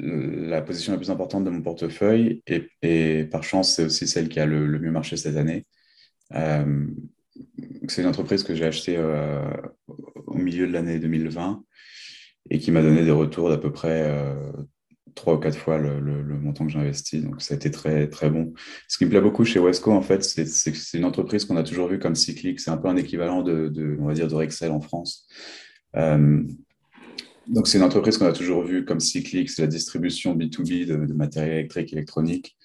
la 0.00 0.62
position 0.62 0.92
la 0.92 0.98
plus 0.98 1.10
importante 1.10 1.44
de 1.44 1.50
mon 1.50 1.62
portefeuille 1.62 2.42
et, 2.82 3.24
par 3.24 3.44
chance, 3.44 3.74
c'est 3.74 3.84
aussi 3.84 4.08
celle 4.08 4.28
qui 4.28 4.40
a 4.40 4.46
le, 4.46 4.66
mieux 4.78 4.90
marché 4.90 5.16
cette 5.16 5.36
année. 5.36 5.66
c'est 6.30 8.02
une 8.02 8.08
entreprise 8.08 8.44
que 8.44 8.54
j'ai 8.54 8.64
achetée 8.64 8.98
au 10.26 10.34
milieu 10.34 10.66
de 10.66 10.72
l'année 10.72 10.98
2020 10.98 11.62
et 12.50 12.58
qui 12.58 12.70
m'a 12.70 12.80
donné 12.80 13.04
des 13.04 13.10
retours 13.10 13.50
d'à 13.50 13.58
peu 13.58 13.72
près 13.72 14.10
trois 15.18 15.34
ou 15.34 15.38
quatre 15.38 15.58
fois 15.58 15.78
le, 15.78 16.22
montant 16.38 16.66
que 16.66 16.72
j'ai 16.72 16.78
investi. 16.78 17.20
Donc, 17.20 17.42
ça 17.42 17.54
a 17.54 17.56
été 17.56 17.70
très, 17.70 18.08
très 18.08 18.30
bon. 18.30 18.54
Ce 18.88 18.96
qui 18.96 19.04
me 19.04 19.10
plaît 19.10 19.20
beaucoup 19.20 19.44
chez 19.44 19.58
Wesco, 19.58 19.92
en 19.92 20.00
fait, 20.00 20.22
c'est 20.22 20.98
une 20.98 21.04
entreprise 21.04 21.44
qu'on 21.44 21.56
a 21.56 21.62
toujours 21.62 21.88
vue 21.88 21.98
comme 21.98 22.14
cyclique. 22.14 22.60
C'est 22.60 22.70
un 22.70 22.76
peu 22.76 22.88
un 22.88 22.96
équivalent 22.96 23.42
de, 23.42 23.96
on 24.00 24.06
va 24.06 24.14
dire, 24.14 24.28
de 24.28 24.34
Rexel 24.34 24.70
en 24.70 24.80
France. 24.80 25.26
Euh, 25.96 26.42
donc, 27.48 27.66
c'est 27.66 27.78
une 27.78 27.84
entreprise 27.84 28.18
qu'on 28.18 28.26
a 28.26 28.32
toujours 28.32 28.62
vue 28.62 28.84
comme 28.84 29.00
cyclique. 29.00 29.50
C'est 29.50 29.62
la 29.62 29.68
distribution 29.68 30.36
B2B 30.36 30.86
de, 30.86 31.12
matériel 31.12 31.58
électrique, 31.58 31.92
électronique. 31.92 32.56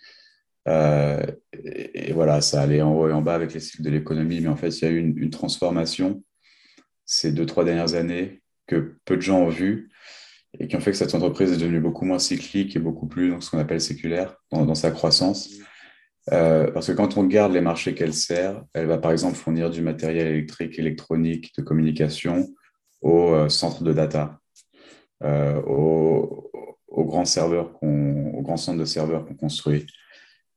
Euh, 0.67 1.25
et, 1.53 2.13
voilà, 2.13 2.41
ça 2.41 2.61
allait 2.61 2.81
en 2.81 2.93
haut 2.93 3.09
et 3.09 3.13
en 3.13 3.21
bas 3.21 3.35
avec 3.35 3.53
les 3.53 3.59
cycles 3.59 3.83
de 3.83 3.89
l'économie. 3.89 4.39
Mais 4.41 4.49
en 4.49 4.55
fait, 4.55 4.69
il 4.69 4.83
y 4.83 4.87
a 4.87 4.91
eu 4.91 4.99
une, 4.99 5.17
une 5.17 5.29
transformation 5.29 6.23
ces 7.05 7.31
deux, 7.31 7.45
trois 7.45 7.63
dernières 7.63 7.95
années 7.95 8.41
que 8.67 8.95
peu 9.05 9.15
de 9.17 9.21
gens 9.21 9.39
ont 9.39 9.49
vu 9.49 9.89
et 10.59 10.67
qui 10.67 10.75
ont 10.75 10.79
fait 10.79 10.91
que 10.91 10.97
cette 10.97 11.15
entreprise 11.15 11.51
est 11.51 11.57
devenue 11.57 11.79
beaucoup 11.79 12.05
moins 12.05 12.19
cyclique 12.19 12.75
et 12.75 12.79
beaucoup 12.79 13.07
plus 13.07 13.31
donc, 13.31 13.43
ce 13.43 13.49
qu'on 13.49 13.59
appelle 13.59 13.81
séculaire 13.81 14.35
dans, 14.51 14.75
sa 14.75 14.91
croissance. 14.91 15.49
Euh, 16.31 16.71
parce 16.71 16.87
que 16.87 16.91
quand 16.93 17.17
on 17.17 17.21
regarde 17.21 17.51
les 17.51 17.61
marchés 17.61 17.95
qu'elle 17.95 18.13
sert, 18.13 18.63
elle 18.73 18.85
va 18.85 18.97
par 18.97 19.11
exemple 19.11 19.35
fournir 19.35 19.69
du 19.69 19.81
matériel 19.81 20.27
électrique, 20.27 20.79
électronique, 20.79 21.51
de 21.57 21.63
communication 21.63 22.47
aux 23.01 23.33
euh, 23.33 23.49
centres 23.49 23.83
de 23.83 23.91
data, 23.93 24.39
euh, 25.23 25.59
aux, 25.63 26.49
grands 26.89 27.25
serveurs, 27.25 27.77
aux 27.81 28.41
grands 28.41 28.57
centres 28.57 28.79
de 28.79 28.85
serveurs 28.85 29.25
qu'on 29.25 29.35
construit. 29.35 29.85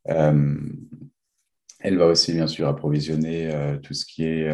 Elle 0.04 1.98
va 1.98 2.06
aussi, 2.06 2.32
bien 2.32 2.46
sûr, 2.46 2.68
approvisionner 2.68 3.78
tout 3.82 3.94
ce 3.94 4.06
qui 4.06 4.24
est 4.24 4.48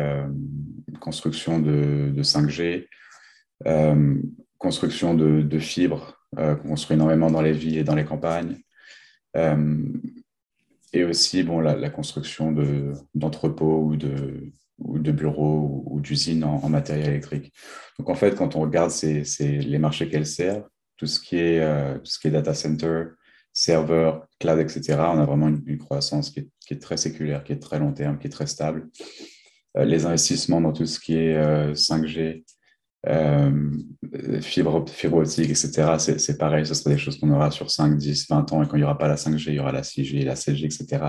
construction 1.00 1.58
de, 1.60 2.12
5G, 2.22 2.88
construction 4.62 5.14
de, 5.14 5.58
fibres 5.58 6.18
qu'on 6.36 6.56
construit 6.56 6.94
énormément 6.94 7.30
dans 7.30 7.42
les 7.42 7.52
villes 7.52 7.78
et 7.78 7.84
dans 7.84 7.94
les 7.94 8.04
campagnes. 8.04 8.56
et 10.92 11.04
aussi 11.04 11.42
bon, 11.42 11.60
la, 11.60 11.90
construction 11.90 12.54
d'entrepôts 13.14 13.82
ou 13.84 13.96
de, 13.96 14.52
de 14.78 15.12
bureaux 15.12 15.84
ou, 15.86 16.00
d'usines 16.00 16.44
en, 16.44 16.68
matériel 16.68 17.10
électrique. 17.10 17.52
Donc 17.98 18.08
en 18.08 18.14
fait, 18.14 18.34
quand 18.34 18.56
on 18.56 18.60
regarde 18.60 18.90
c'est 18.90 19.24
les 19.40 19.78
marchés 19.78 20.08
qu'elles 20.08 20.26
servent, 20.26 20.66
tout 20.96 21.06
ce 21.06 21.20
qui 21.20 21.36
est, 21.36 21.60
euh, 21.60 21.98
tout 21.98 22.06
ce 22.06 22.18
qui 22.18 22.28
est 22.28 22.30
data 22.30 22.54
center, 22.54 23.06
serveur, 23.52 24.26
cloud, 24.38 24.60
etc., 24.60 24.82
on 24.98 25.18
a 25.18 25.24
vraiment 25.24 25.48
une, 25.48 25.78
croissance 25.78 26.30
qui 26.30 26.40
est, 26.40 26.48
qui 26.60 26.74
est, 26.74 26.78
très 26.78 26.96
séculaire, 26.96 27.44
qui 27.44 27.52
est 27.52 27.58
très 27.58 27.78
long 27.78 27.92
terme, 27.92 28.18
qui 28.18 28.28
est 28.28 28.30
très 28.30 28.46
stable. 28.46 28.88
Euh, 29.76 29.84
les 29.84 30.06
investissements 30.06 30.60
dans 30.60 30.72
tout 30.72 30.86
ce 30.86 31.00
qui 31.00 31.14
est 31.14 31.36
5G, 31.74 32.18
euh, 32.18 32.40
fibre, 34.40 34.84
fibre 34.88 35.18
optique, 35.18 35.50
etc., 35.50 35.94
c'est 35.98 36.38
pareil, 36.38 36.66
ce 36.66 36.74
sera 36.74 36.90
des 36.90 36.98
choses 36.98 37.18
qu'on 37.18 37.30
aura 37.30 37.50
sur 37.50 37.70
5, 37.70 37.96
10, 37.96 38.28
20 38.28 38.52
ans, 38.52 38.62
et 38.62 38.68
quand 38.68 38.76
il 38.76 38.80
n'y 38.80 38.84
aura 38.84 38.98
pas 38.98 39.08
la 39.08 39.16
5G, 39.16 39.44
il 39.48 39.54
y 39.54 39.60
aura 39.60 39.72
la 39.72 39.82
6G, 39.82 40.24
la 40.24 40.34
7G, 40.34 40.66
etc. 40.66 41.04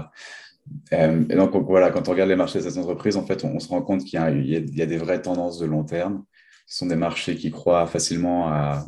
Euh, 0.94 1.24
et 1.30 1.36
donc, 1.36 1.56
voilà, 1.68 1.92
quand 1.92 2.08
on 2.08 2.12
regarde 2.12 2.30
les 2.30 2.36
marchés 2.36 2.60
de 2.60 2.64
ces 2.64 2.78
entreprises, 2.78 3.18
en 3.18 3.26
fait, 3.26 3.44
on, 3.44 3.60
se 3.60 3.68
rend 3.68 3.82
compte 3.82 4.04
qu'il 4.04 4.20
y, 4.20 4.82
a 4.82 4.86
des 4.86 4.98
vraies 4.98 5.22
tendances 5.22 5.60
de 5.60 5.66
long 5.66 5.84
terme. 5.84 6.24
Ce 6.66 6.78
sont 6.78 6.86
des 6.86 6.96
marchés 6.96 7.36
qui 7.36 7.52
croient 7.52 7.86
facilement 7.88 8.48
à, 8.48 8.86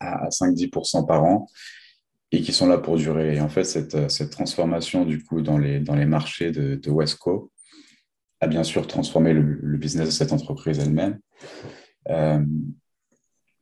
à 0.00 0.28
5-10% 0.28 1.06
par 1.06 1.24
an 1.24 1.46
et 2.32 2.42
qui 2.42 2.52
sont 2.52 2.66
là 2.66 2.78
pour 2.78 2.96
durer. 2.96 3.36
Et 3.36 3.40
en 3.40 3.48
fait, 3.48 3.64
cette, 3.64 4.10
cette 4.10 4.30
transformation, 4.30 5.04
du 5.04 5.22
coup, 5.22 5.40
dans 5.40 5.58
les, 5.58 5.80
dans 5.80 5.94
les 5.94 6.06
marchés 6.06 6.50
de, 6.50 6.90
Westco 6.90 7.52
a 8.40 8.46
bien 8.46 8.64
sûr 8.64 8.86
transformé 8.86 9.32
le, 9.32 9.76
business 9.78 10.08
de 10.08 10.12
cette 10.12 10.32
entreprise 10.32 10.78
elle-même. 10.78 11.18
Euh, 12.10 12.44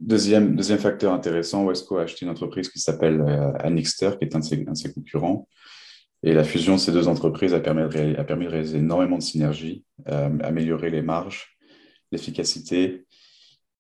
deuxième, 0.01 0.61
facteur 0.63 1.13
intéressant, 1.13 1.65
Westco 1.65 1.99
a 1.99 2.03
acheté 2.03 2.25
une 2.25 2.31
entreprise 2.31 2.69
qui 2.69 2.81
s'appelle 2.81 3.21
euh, 3.21 3.53
Anixter, 3.59 4.11
qui 4.19 4.25
est 4.25 4.35
un 4.35 4.41
de 4.41 4.75
ses, 4.75 4.93
concurrents, 4.93 5.49
et 6.23 6.33
la 6.33 6.45
fusion 6.45 6.75
de 6.75 6.81
ces 6.81 6.93
deux 6.93 7.09
entreprises 7.09 7.55
a 7.55 7.61
permis 7.61 7.83
de, 7.83 8.49
réaliser 8.49 8.79
énormément 8.79 9.19
de 9.19 9.23
synergies, 9.23 9.85
euh, 10.09 10.31
améliorer 10.43 10.91
les 10.91 11.03
marges, 11.03 11.57
l'efficacité 12.11 13.07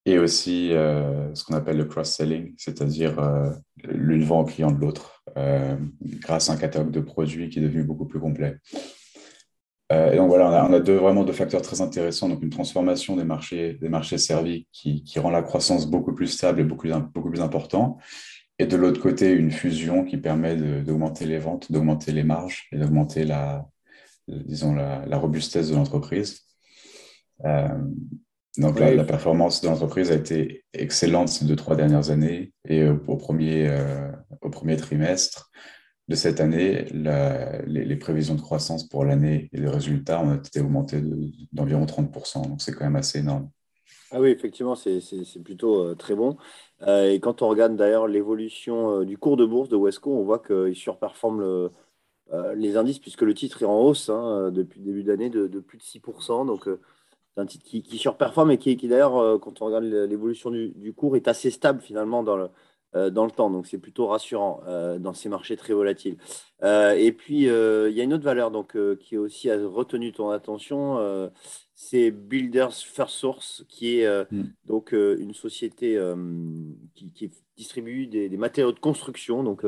et 0.04 0.18
aussi 0.18 0.70
ce 0.70 1.44
qu'on 1.44 1.54
appelle 1.54 1.76
le 1.76 1.84
cross-selling, 1.84 2.54
c'est-à-dire 2.56 3.20
l'une 3.84 4.24
vend 4.24 4.40
au 4.40 4.44
client 4.44 4.72
de 4.72 4.80
l'autre 4.80 5.22
grâce 6.18 6.50
à 6.50 6.54
un 6.54 6.56
catalogue 6.56 6.90
de 6.90 6.98
produits 6.98 7.50
qui 7.50 7.60
est 7.60 7.62
devenu 7.62 7.84
beaucoup 7.84 8.06
plus 8.06 8.18
complet. 8.18 8.58
Et 10.12 10.16
donc 10.16 10.28
voilà, 10.28 10.66
on 10.68 10.72
a, 10.72 10.80
deux, 10.80 10.96
vraiment 10.96 11.24
deux 11.24 11.32
facteurs 11.32 11.62
très 11.62 11.80
intéressants. 11.80 12.28
Donc 12.28 12.42
une 12.42 12.50
transformation 12.50 13.16
des 13.16 13.24
marchés, 13.24 13.74
des 13.74 13.88
marchés 13.88 14.18
servis 14.18 14.66
qui, 14.72 15.02
qui 15.04 15.18
rend 15.18 15.30
la 15.30 15.42
croissance 15.42 15.86
beaucoup 15.86 16.14
plus 16.14 16.28
stable 16.28 16.60
et 16.60 16.64
beaucoup, 16.64 16.88
beaucoup 17.14 17.30
plus 17.30 17.40
important 17.40 17.98
et 18.62 18.66
de 18.66 18.76
l'autre 18.76 19.00
côté, 19.00 19.32
une 19.32 19.50
fusion 19.50 20.04
qui 20.04 20.16
permet 20.18 20.56
d'augmenter 20.56 21.26
les 21.26 21.38
ventes, 21.38 21.72
d'augmenter 21.72 22.12
les 22.12 22.22
marges 22.22 22.68
et 22.70 22.78
d'augmenter 22.78 23.24
la, 23.24 23.66
disons, 24.28 24.72
la, 24.74 25.18
robustesse 25.18 25.70
de 25.70 25.74
l'entreprise. 25.74 26.42
Euh, 27.44 27.68
donc 28.58 28.78
la, 28.78 29.02
performance 29.04 29.62
de 29.62 29.68
l'entreprise 29.68 30.12
a 30.12 30.14
été 30.14 30.64
excellente 30.74 31.28
ces 31.28 31.44
deux, 31.44 31.56
trois 31.56 31.74
dernières 31.74 32.10
années. 32.10 32.52
Et 32.68 32.82
euh, 32.82 32.96
au, 33.08 33.16
premier, 33.16 33.66
euh, 33.68 34.12
au 34.42 34.50
premier 34.50 34.76
trimestre 34.76 35.50
de 36.08 36.14
cette 36.14 36.40
année, 36.40 36.86
les, 37.66 37.96
prévisions 37.96 38.34
de 38.34 38.40
croissance 38.40 38.88
pour 38.88 39.04
l'année 39.04 39.48
et 39.52 39.58
les 39.58 39.68
résultats 39.68 40.20
ont 40.20 40.34
été 40.34 40.60
augmentés 40.60 41.00
d'environ 41.52 41.84
30%. 41.84 42.48
Donc 42.48 42.60
c'est 42.60 42.72
quand 42.72 42.84
même 42.84 42.96
assez 42.96 43.20
énorme. 43.20 43.50
Ah 44.10 44.20
oui, 44.20 44.28
effectivement, 44.28 44.74
c'est 44.74 45.00
plutôt 45.42 45.94
très 45.94 46.14
bon. 46.14 46.36
Euh, 46.86 47.10
et 47.10 47.20
quand 47.20 47.42
on 47.42 47.48
regarde 47.48 47.76
d'ailleurs 47.76 48.08
l'évolution 48.08 49.00
euh, 49.00 49.04
du 49.04 49.16
cours 49.16 49.36
de 49.36 49.44
bourse 49.44 49.68
de 49.68 49.76
Wesco, 49.76 50.10
on 50.10 50.24
voit 50.24 50.40
qu'il 50.40 50.74
surperforme 50.74 51.42
euh, 51.42 52.54
les 52.54 52.76
indices 52.76 52.98
puisque 52.98 53.22
le 53.22 53.34
titre 53.34 53.62
est 53.62 53.66
en 53.66 53.78
hausse 53.80 54.08
hein, 54.08 54.50
depuis 54.50 54.80
le 54.80 54.86
début 54.86 55.04
d'année 55.04 55.30
de, 55.30 55.46
de, 55.46 55.60
plus 55.60 55.78
de 55.78 55.82
6%. 55.82 56.46
Donc, 56.46 56.64
c'est 56.64 57.40
un 57.40 57.46
titre 57.46 57.64
qui, 57.64 57.98
surperforme 57.98 58.50
et 58.50 58.58
qui, 58.58 58.76
d'ailleurs, 58.88 59.40
quand 59.40 59.62
on 59.62 59.66
regarde 59.66 59.84
l'évolution 59.84 60.50
du, 60.50 60.92
cours, 60.94 61.16
est 61.16 61.28
assez 61.28 61.50
stable 61.50 61.80
finalement 61.80 62.22
dans 62.22 62.36
le, 62.36 62.48
dans 62.94 63.24
le 63.24 63.30
temps. 63.30 63.50
Donc, 63.50 63.66
c'est 63.66 63.78
plutôt 63.78 64.06
rassurant 64.06 64.60
dans 64.98 65.14
ces 65.14 65.28
marchés 65.28 65.56
très 65.56 65.72
volatiles. 65.72 66.16
et 66.62 67.12
puis, 67.12 67.44
il 67.44 67.92
y 67.92 68.00
a 68.00 68.04
une 68.04 68.14
autre 68.14 68.24
valeur 68.24 68.50
donc, 68.50 68.76
qui 68.98 69.16
aussi 69.16 69.50
a 69.50 69.56
retenu 69.56 70.12
ton 70.12 70.30
attention 70.30 71.30
c'est 71.82 72.12
Builders 72.12 72.74
First 72.74 73.16
Source, 73.16 73.64
qui 73.68 73.98
est 73.98 74.06
euh, 74.06 74.24
hmm. 74.30 74.44
donc 74.66 74.94
euh, 74.94 75.16
une 75.18 75.34
société 75.34 75.96
euh, 75.96 76.14
qui, 76.94 77.32
distribue 77.56 78.06
des, 78.06 78.36
matériaux 78.36 78.72
de 78.72 78.78
construction, 78.78 79.42
donc 79.42 79.64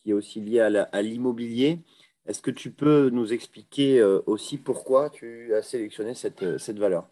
qui 0.00 0.10
est 0.10 0.14
aussi 0.14 0.40
liée 0.40 0.60
à 0.60 1.02
l'immobilier. 1.02 1.80
Est-ce 2.26 2.40
que 2.40 2.50
tu 2.50 2.70
peux 2.70 3.10
nous 3.10 3.32
expliquer 3.32 4.02
aussi 4.26 4.58
pourquoi 4.58 5.08
tu 5.08 5.54
as 5.54 5.62
sélectionné 5.62 6.14
cette, 6.14 6.58
cette 6.58 6.78
valeur? 6.78 7.08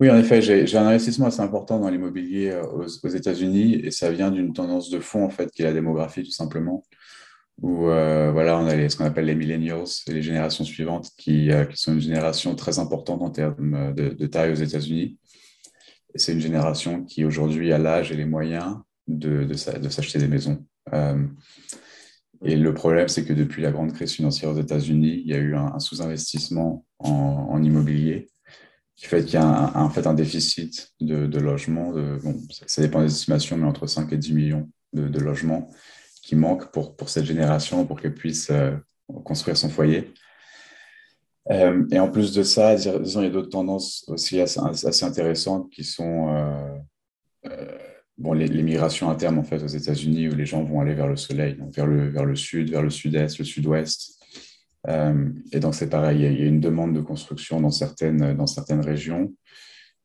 Oui, 0.00 0.10
en 0.10 0.18
effet, 0.18 0.42
j'ai 0.42 0.76
un 0.76 0.86
investissement 0.86 1.26
assez 1.26 1.40
important 1.40 1.78
dans 1.78 1.88
l'immobilier 1.88 2.58
aux, 2.72 2.84
aux 2.84 3.08
États-Unis 3.08 3.74
et 3.76 3.90
ça 3.90 4.10
vient 4.10 4.30
d'une 4.30 4.52
tendance 4.52 4.90
de 4.90 5.00
fond, 5.00 5.24
en 5.24 5.30
fait, 5.30 5.50
qui 5.50 5.62
est 5.62 5.64
la 5.64 5.72
démographie, 5.72 6.22
tout 6.22 6.30
simplement 6.30 6.84
où 7.62 7.88
euh, 7.88 8.30
voilà, 8.32 8.58
on 8.58 8.66
a 8.66 8.88
ce 8.88 8.96
qu'on 8.96 9.04
appelle 9.04 9.24
les 9.24 9.34
millennials 9.34 9.84
et 10.08 10.12
les 10.12 10.22
générations 10.22 10.64
suivantes 10.64 11.10
qui, 11.16 11.50
euh, 11.50 11.64
sont 11.74 11.94
une 11.94 12.00
génération 12.00 12.54
très 12.54 12.78
importante 12.78 13.22
en 13.22 13.30
termes 13.30 13.94
de, 13.94 14.26
taille 14.26 14.52
aux 14.52 14.56
États-Unis. 14.56 15.18
C'est 16.14 16.32
une 16.32 16.40
génération 16.40 17.04
qui 17.04 17.24
aujourd'hui 17.24 17.72
a 17.72 17.78
l'âge 17.78 18.12
et 18.12 18.16
les 18.16 18.24
moyens 18.24 18.76
de, 19.06 19.52
s'acheter 19.54 20.18
des 20.18 20.28
maisons. 20.28 20.64
Euh, 20.92 21.26
et 22.44 22.56
le 22.56 22.74
problème, 22.74 23.08
c'est 23.08 23.24
que 23.24 23.32
depuis 23.32 23.62
la 23.62 23.72
grande 23.72 23.92
crise 23.92 24.12
financière 24.12 24.50
aux 24.50 24.60
États-Unis, 24.60 25.22
il 25.24 25.30
y 25.30 25.34
a 25.34 25.38
eu 25.38 25.54
un, 25.56 25.78
sous-investissement 25.78 26.84
en, 26.98 27.48
en, 27.50 27.62
immobilier 27.62 28.28
qui 28.96 29.06
fait 29.06 29.24
qu'il 29.24 29.34
y 29.34 29.36
a 29.36 29.44
un, 29.44 29.90
fait 29.90 30.06
un 30.06 30.14
déficit 30.14 30.92
de, 31.00 31.38
logements. 31.38 31.92
Bon, 31.92 32.34
ça, 32.66 32.80
dépend 32.80 33.00
des 33.00 33.12
estimations, 33.12 33.56
mais 33.56 33.66
entre 33.66 33.86
5 33.86 34.12
et 34.12 34.16
10 34.16 34.32
millions 34.32 34.70
de 34.94 35.20
logements 35.20 35.70
qui 36.26 36.34
manque 36.34 36.72
pour, 36.72 36.96
pour 36.96 37.08
cette 37.08 37.24
génération, 37.24 37.86
pour 37.86 38.00
qu'elle 38.00 38.14
puisse 38.14 38.50
euh, 38.50 38.72
construire 39.24 39.56
son 39.56 39.68
foyer. 39.68 40.12
Euh, 41.52 41.84
et 41.92 42.00
en 42.00 42.10
plus 42.10 42.34
de 42.34 42.42
ça, 42.42 42.74
disons, 42.74 43.20
il 43.20 43.26
y 43.26 43.28
a 43.28 43.30
d'autres 43.30 43.50
tendances 43.50 44.04
aussi 44.08 44.40
assez, 44.40 45.04
intéressantes 45.04 45.70
qui 45.70 45.84
sont 45.84 46.34
euh, 47.44 47.78
bon, 48.18 48.32
les, 48.32 48.48
migrations 48.64 49.08
internes 49.08 49.38
en 49.38 49.44
fait, 49.44 49.62
aux 49.62 49.68
États-Unis 49.68 50.28
où 50.28 50.34
les 50.34 50.46
gens 50.46 50.64
vont 50.64 50.80
aller 50.80 50.94
vers 50.94 51.06
le 51.06 51.14
soleil, 51.14 51.56
vers 51.72 51.86
le, 51.86 52.08
vers 52.08 52.24
le 52.24 52.34
sud, 52.34 52.70
vers 52.70 52.82
le 52.82 52.90
sud-est, 52.90 53.38
le 53.38 53.44
sud-ouest. 53.44 54.18
Et 54.86 55.60
donc 55.60 55.74
c'est 55.74 55.90
pareil, 55.90 56.18
il 56.18 56.40
y, 56.40 56.44
a, 56.44 56.46
une 56.46 56.60
demande 56.60 56.94
de 56.94 57.00
construction 57.00 57.60
dans 57.60 57.70
certaines, 57.70 58.34
dans 58.34 58.46
certaines 58.46 58.80
régions, 58.80 59.32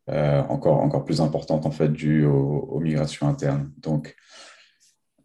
encore, 0.07 0.79
encore 0.79 1.05
plus 1.05 1.21
importante 1.21 1.65
en 1.65 1.71
fait 1.71 1.89
due 1.89 2.25
aux, 2.25 2.67
aux 2.69 2.79
migrations 2.79 3.27
internes. 3.27 3.71
Donc 3.77 4.15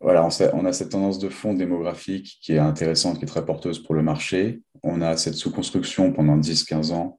voilà, 0.01 0.29
on, 0.53 0.64
a 0.66 0.73
cette 0.73 0.90
tendance 0.90 1.19
de 1.19 1.29
fond 1.29 1.55
démographique 1.55 2.38
qui 2.42 2.53
est 2.53 2.59
intéressante, 2.59 3.19
qui 3.19 3.25
est 3.25 3.29
très 3.29 3.45
porteuse 3.45 3.83
pour 3.83 3.95
le 3.95 4.03
marché. 4.03 4.62
On 4.83 5.01
a 5.01 5.16
cette 5.16 5.35
sous-construction 5.35 6.12
pendant 6.12 6.38
10-15 6.38 6.92
ans 6.92 7.19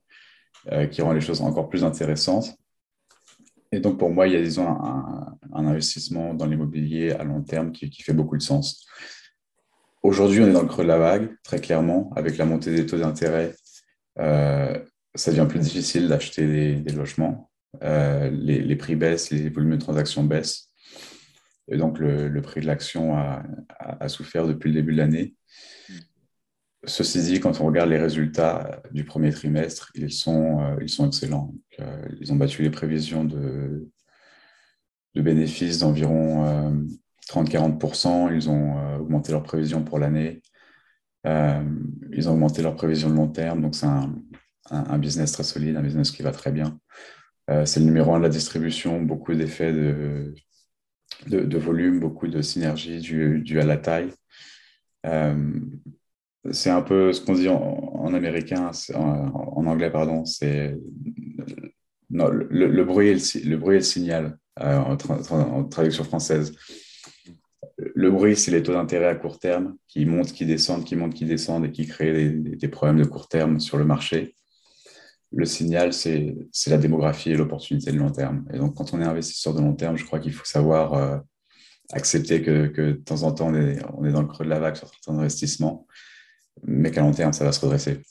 euh, 0.71 0.86
qui 0.86 1.02
rend 1.02 1.12
les 1.12 1.21
choses 1.21 1.41
encore 1.41 1.69
plus 1.69 1.84
intéressantes. 1.84 2.56
Et 3.71 3.80
donc, 3.80 3.97
pour 3.97 4.12
moi, 4.12 4.28
il 4.28 4.34
y 4.34 4.38
a 4.38 4.41
disons, 4.41 4.67
un, 4.67 5.38
investissement 5.52 6.34
dans 6.34 6.45
l'immobilier 6.45 7.12
à 7.12 7.23
long 7.23 7.41
terme 7.41 7.71
qui, 7.71 7.91
fait 8.02 8.13
beaucoup 8.13 8.38
de 8.38 8.43
sens. 8.43 8.86
Aujourd'hui, 10.07 10.39
on 10.39 10.47
est 10.47 10.53
dans 10.53 10.61
le 10.61 10.69
creux 10.69 10.83
de 10.83 10.87
la 10.87 10.97
vague, 10.97 11.35
très 11.43 11.59
clairement, 11.59 12.13
avec 12.15 12.37
la 12.37 12.45
montée 12.45 12.73
des 12.73 12.85
taux 12.85 12.97
d'intérêt. 12.97 13.53
Euh, 14.19 14.79
ça 15.15 15.31
devient 15.31 15.47
plus 15.49 15.59
difficile 15.59 16.07
d'acheter 16.07 16.77
des, 16.77 16.93
logements. 16.93 17.51
Euh, 17.83 18.29
les, 18.29 18.75
prix 18.77 18.95
baissent, 18.95 19.31
les 19.31 19.49
volumes 19.49 19.71
de 19.71 19.81
transactions 19.81 20.23
baissent. 20.23 20.69
Et 21.67 21.75
donc, 21.75 21.99
le, 21.99 22.41
prix 22.41 22.61
de 22.61 22.67
l'action 22.67 23.17
a, 23.17 24.07
souffert 24.07 24.47
depuis 24.47 24.69
le 24.69 24.75
début 24.75 24.93
de 24.93 24.99
l'année. 24.99 25.35
Ceci 26.85 27.21
dit, 27.23 27.41
quand 27.41 27.59
on 27.59 27.65
regarde 27.65 27.89
les 27.89 27.99
résultats 27.99 28.81
du 28.93 29.03
premier 29.03 29.33
trimestre, 29.33 29.91
ils 29.93 30.13
sont, 30.13 30.61
euh, 30.61 31.05
excellents. 31.05 31.53
Ils 32.21 32.31
ont 32.31 32.37
battu 32.37 32.63
les 32.63 32.69
prévisions 32.69 33.25
de 33.25 33.89
bénéfices 35.15 35.79
d'environ 35.79 36.87
30-40%. 37.29 38.27
Euh, 38.29 38.35
ils 38.35 38.49
ont 38.49 38.99
augmenté 38.99 39.31
leurs 39.31 39.43
prévisions 39.43 39.83
pour 39.83 39.99
l'année. 39.99 40.41
ils 41.25 42.29
ont 42.29 42.33
augmenté 42.33 42.61
leurs 42.61 42.75
prévisions 42.75 43.09
de 43.09 43.15
long 43.15 43.27
terme. 43.27 43.61
Donc, 43.61 43.75
c'est 43.75 43.85
un, 43.85 44.15
un, 44.69 44.97
business 44.97 45.31
très 45.31 45.43
solide, 45.43 45.75
un 45.75 45.83
business 45.83 46.11
qui 46.11 46.23
va 46.23 46.31
très 46.31 46.51
bien. 46.51 46.79
c'est 47.65 47.79
le 47.79 47.85
numéro 47.85 48.13
un 48.13 48.19
de 48.19 48.23
la 48.23 48.29
distribution, 48.29 49.01
beaucoup 49.01 49.33
d'effets 49.33 49.73
de, 49.73 50.33
de, 51.25 51.57
volume, 51.57 51.99
beaucoup 51.99 52.27
de 52.27 52.41
synergie 52.41 52.99
due, 52.99 53.59
à 53.59 53.65
la 53.65 53.77
taille. 53.77 54.11
Euh, 55.05 55.59
c'est 56.51 56.69
un 56.69 56.81
peu 56.81 57.11
ce 57.13 57.21
qu'on 57.21 57.33
dit 57.33 57.49
en, 57.49 58.13
américain, 58.13 58.71
en, 58.95 59.65
anglais, 59.65 59.91
pardon, 59.91 60.25
c'est 60.25 60.77
le, 62.09 62.47
le, 62.49 62.83
bruit 62.83 63.09
et 63.09 63.13
le 63.13 63.81
signal 63.81 64.37
euh, 64.61 64.77
en, 64.77 65.63
traduction 65.65 66.03
française. 66.03 66.55
Le 67.97 68.12
bruit, 68.12 68.36
c'est 68.36 68.51
les 68.51 68.62
taux 68.62 68.73
d'intérêt 68.73 69.07
à 69.07 69.15
court 69.15 69.39
terme 69.39 69.75
qui 69.88 70.05
montent, 70.05 70.31
qui 70.31 70.45
descendent, 70.45 70.86
qui 70.86 70.95
montent, 70.95 71.15
qui 71.15 71.25
descendent 71.25 71.65
et 71.65 71.71
qui 71.71 71.88
créent 71.88 72.29
des, 72.29 72.67
problèmes 72.67 72.99
de 72.99 73.05
court 73.05 73.27
terme 73.27 73.60
sur 73.60 73.79
le 73.79 73.86
marché. 73.86 74.36
Le 75.31 75.45
signal, 75.45 75.93
c'est 75.93 76.36
la 76.67 76.77
démographie 76.77 77.31
et 77.31 77.36
l'opportunité 77.36 77.91
de 77.91 77.97
long 77.97 78.12
terme. 78.12 78.45
Et 78.53 78.60
donc, 78.60 78.75
quand 78.75 78.93
on 78.93 79.01
est 79.01 79.03
investisseur 79.03 79.55
de 79.55 79.62
long 79.62 79.73
terme, 79.73 79.97
je 79.97 80.05
crois 80.05 80.19
qu'il 80.19 80.31
faut 80.31 80.45
savoir 80.45 80.93
euh, 80.93 81.17
accepter 81.91 82.43
que, 82.43 82.67
que, 82.67 82.91
de 82.91 83.03
temps 83.03 83.23
en 83.23 83.31
temps, 83.31 83.47
on 83.47 84.05
est, 84.05 84.12
dans 84.12 84.21
le 84.21 84.27
creux 84.27 84.45
de 84.45 84.51
la 84.51 84.60
vague 84.60 84.75
sur 84.75 84.88
certains 84.89 85.17
investissements 85.17 85.88
mais 86.62 86.91
qu'à 86.91 87.01
long 87.01 87.13
terme, 87.13 87.33
ça 87.33 87.45
va 87.45 87.51
se 87.51 87.62
redresser. 87.62 88.01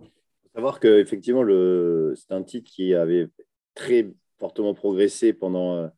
Il 0.00 0.06
faut 0.06 0.54
savoir 0.54 0.78
qu'effectivement, 0.78 1.44
c'est 2.14 2.32
un 2.32 2.44
titre 2.44 2.70
qui 2.70 2.94
avait 2.94 3.28
très 3.74 4.08
fortement 4.38 4.72
progressé 4.72 5.32
pendant, 5.32 5.90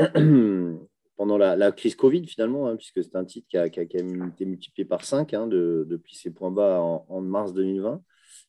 euh, 0.00 0.78
pendant 1.16 1.38
la, 1.38 1.72
crise 1.72 1.94
Covid, 1.94 2.26
finalement, 2.26 2.68
hein, 2.68 2.76
puisque 2.76 3.02
c'est 3.02 3.16
un 3.16 3.24
titre 3.24 3.46
qui 3.48 3.56
a, 3.56 3.68
qui 3.68 3.80
a, 3.80 3.82
été 3.82 4.02
multiplié 4.02 4.84
par 4.84 5.04
5 5.04 5.32
hein, 5.34 5.46
depuis 5.46 6.16
ses 6.16 6.30
points 6.30 6.50
bas 6.50 6.80
en, 6.80 7.20
mars 7.20 7.52
2020. 7.52 8.02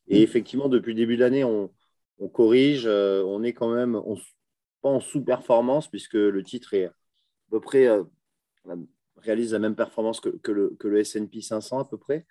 Et 0.07 0.21
effectivement, 0.21 0.69
depuis 0.69 0.93
le 0.93 0.97
début 0.97 1.15
de 1.15 1.21
l'année, 1.21 1.43
on, 1.43 1.69
corrige, 2.33 2.85
euh, 2.87 3.23
on 3.23 3.43
est 3.43 3.53
quand 3.53 3.73
même 3.73 3.99
pas 4.81 4.89
en 4.89 4.99
sous-performance, 4.99 5.87
puisque 5.89 6.13
le 6.13 6.43
titre 6.43 6.73
est 6.73 6.85
à 6.85 6.93
peu 7.51 7.59
près 7.59 7.87
euh, 7.87 8.03
réalise 9.17 9.53
la 9.53 9.59
même 9.59 9.75
performance 9.75 10.19
que, 10.19 10.51
le, 10.51 10.75
que 10.79 10.87
le 10.87 10.99
S&P 10.99 11.41
500 11.41 11.79
à 11.79 11.85
peu 11.85 11.97
près. 11.97 12.25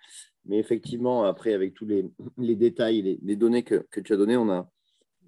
Mais 0.46 0.58
effectivement, 0.58 1.24
après, 1.24 1.54
avec 1.54 1.74
tous 1.74 1.86
les, 1.86 2.04
les 2.38 2.56
détails, 2.56 3.18
les, 3.22 3.36
données 3.36 3.62
que, 3.62 3.86
que, 3.90 4.00
tu 4.00 4.12
as 4.12 4.16
données, 4.16 4.36
on 4.36 4.50
a, 4.50 4.70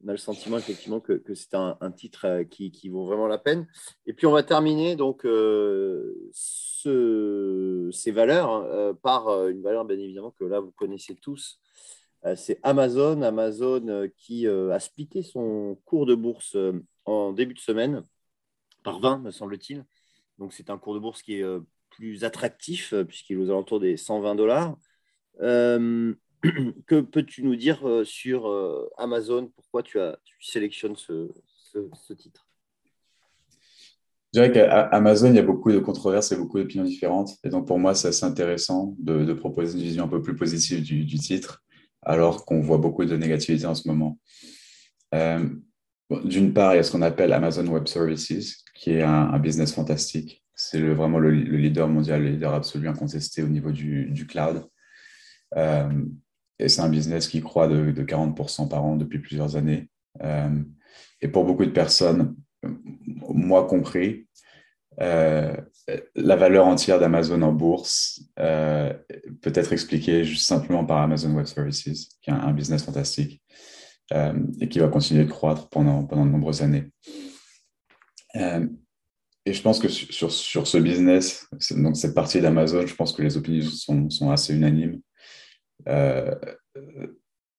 on 0.04 0.08
a 0.08 0.12
le 0.12 0.18
sentiment 0.18 0.58
effectivement 0.58 1.00
que, 1.00 1.22
c'est 1.34 1.54
un, 1.54 1.76
titre 1.90 2.26
euh, 2.26 2.44
qui, 2.44 2.88
vaut 2.88 3.04
vraiment 3.04 3.26
la 3.26 3.38
peine. 3.38 3.66
Et 4.06 4.12
puis, 4.12 4.26
on 4.26 4.32
va 4.32 4.42
terminer 4.42 4.96
donc 4.96 5.24
euh, 5.24 6.14
ce, 6.32 7.88
ces 7.92 8.10
valeurs 8.10 8.50
hein, 8.50 8.66
euh, 8.66 8.94
par 8.94 9.48
une 9.48 9.62
valeur, 9.62 9.84
bien 9.84 9.98
évidemment, 9.98 10.30
que 10.30 10.44
là, 10.44 10.60
vous 10.60 10.72
connaissez 10.72 11.16
tous. 11.16 11.60
c'est 12.34 12.60
Amazon. 12.62 13.22
Amazon 13.22 14.08
qui 14.16 14.46
a 14.46 14.78
splitté 14.80 15.22
son 15.22 15.78
cours 15.84 16.06
de 16.06 16.14
bourse 16.14 16.56
en 17.04 17.32
début 17.32 17.54
de 17.54 17.60
semaine 17.60 18.02
par 18.82 19.00
20, 19.00 19.18
me 19.18 19.30
semble-t-il. 19.30 19.84
Donc, 20.38 20.52
c'est 20.52 20.70
un 20.70 20.78
cours 20.78 20.94
de 20.94 21.00
bourse 21.00 21.22
qui 21.22 21.40
est 21.40 21.44
plus 21.90 22.24
attractif 22.24 22.94
puisqu'il 23.08 23.34
est 23.34 23.40
aux 23.40 23.50
alentours 23.50 23.80
des 23.80 23.96
120 23.96 24.34
dollars. 24.34 24.76
Euh, 26.46 26.72
que 26.86 27.00
peux-tu 27.00 27.42
nous 27.42 27.56
dire 27.56 27.80
sur 28.04 28.50
Amazon? 28.96 29.50
Pourquoi 29.54 29.82
tu, 29.82 29.98
as, 30.00 30.18
sélectionnes 30.40 30.96
ce, 30.96 31.32
titre? 32.14 32.46
Je 34.32 34.40
dirais 34.40 34.52
qu'à 34.52 34.82
Amazon, 34.82 35.30
il 35.30 35.36
y 35.36 35.38
a 35.38 35.42
beaucoup 35.42 35.72
de 35.72 35.78
controverses 35.78 36.32
et 36.32 36.36
beaucoup 36.36 36.58
d'opinions 36.58 36.84
différentes. 36.84 37.30
Et 37.44 37.48
donc, 37.48 37.66
pour 37.66 37.78
moi, 37.78 37.94
c'est 37.94 38.08
assez 38.08 38.24
intéressant 38.24 38.94
de, 38.98 39.32
proposer 39.32 39.78
une 39.78 39.84
vision 39.84 40.04
un 40.04 40.08
peu 40.08 40.22
plus 40.22 40.36
positive 40.36 40.82
du, 40.82 41.18
titre, 41.18 41.62
alors 42.02 42.44
qu'on 42.44 42.60
voit 42.60 42.78
beaucoup 42.78 43.04
de 43.04 43.16
négativité 43.16 43.66
en 43.66 43.74
ce 43.74 43.88
moment. 43.88 44.18
D'une 46.10 46.52
part, 46.52 46.74
il 46.74 46.76
y 46.76 46.78
a 46.78 46.82
ce 46.82 46.92
qu'on 46.92 47.02
appelle 47.02 47.32
Amazon 47.32 47.66
Web 47.66 47.88
Services, 47.88 48.64
qui 48.74 48.92
est 48.92 49.02
un, 49.02 49.38
business 49.38 49.74
fantastique. 49.74 50.44
C'est 50.54 50.80
vraiment 50.80 51.18
le, 51.18 51.30
leader 51.30 51.88
mondial, 51.88 52.22
le 52.22 52.30
leader 52.30 52.54
absolu 52.54 52.88
incontesté 52.88 53.42
au 53.42 53.48
niveau 53.48 53.72
du, 53.72 54.26
cloud. 54.28 54.64
Euh, 55.56 56.04
et 56.58 56.68
c'est 56.68 56.80
un 56.80 56.88
business 56.88 57.28
qui 57.28 57.40
croît 57.40 57.68
de, 57.68 57.92
40% 57.92 58.68
par 58.68 58.84
an 58.84 58.96
depuis 58.96 59.18
plusieurs 59.18 59.56
années. 59.56 59.88
Euh, 60.22 60.62
et 61.20 61.28
pour 61.28 61.44
beaucoup 61.44 61.64
de 61.64 61.70
personnes, 61.70 62.34
moi 63.28 63.66
compris, 63.66 64.26
euh, 65.00 65.54
la 66.14 66.36
valeur 66.36 66.66
entière 66.66 66.98
d'Amazon 66.98 67.42
en 67.42 67.52
bourse 67.52 68.22
peut 68.36 69.52
être 69.54 69.72
expliquée 69.72 70.24
juste 70.24 70.46
simplement 70.46 70.84
par 70.84 70.98
Amazon 70.98 71.34
Web 71.34 71.46
Services, 71.46 72.08
qui 72.22 72.30
est 72.30 72.32
un 72.32 72.52
business 72.52 72.82
fantastique. 72.82 73.42
Euh, 74.12 74.34
et 74.60 74.68
qui 74.68 74.78
va 74.78 74.86
continuer 74.86 75.24
de 75.24 75.30
croître 75.30 75.68
pendant, 75.68 76.04
pendant 76.04 76.24
de 76.24 76.30
nombreuses 76.30 76.62
années. 76.62 76.92
Euh, 78.36 78.64
et 79.44 79.52
je 79.52 79.60
pense 79.62 79.80
que 79.80 79.88
sur, 79.88 80.30
sur 80.30 80.68
ce 80.68 80.78
business, 80.78 81.48
donc 81.72 81.96
cette 81.96 82.14
partie 82.14 82.40
d'Amazon, 82.40 82.86
je 82.86 82.94
pense 82.94 83.12
que 83.12 83.22
les 83.22 83.36
opinions 83.36 83.68
sont, 83.68 84.08
sont 84.08 84.30
assez 84.30 84.54
unanimes. 84.54 85.00
Euh, 85.88 86.34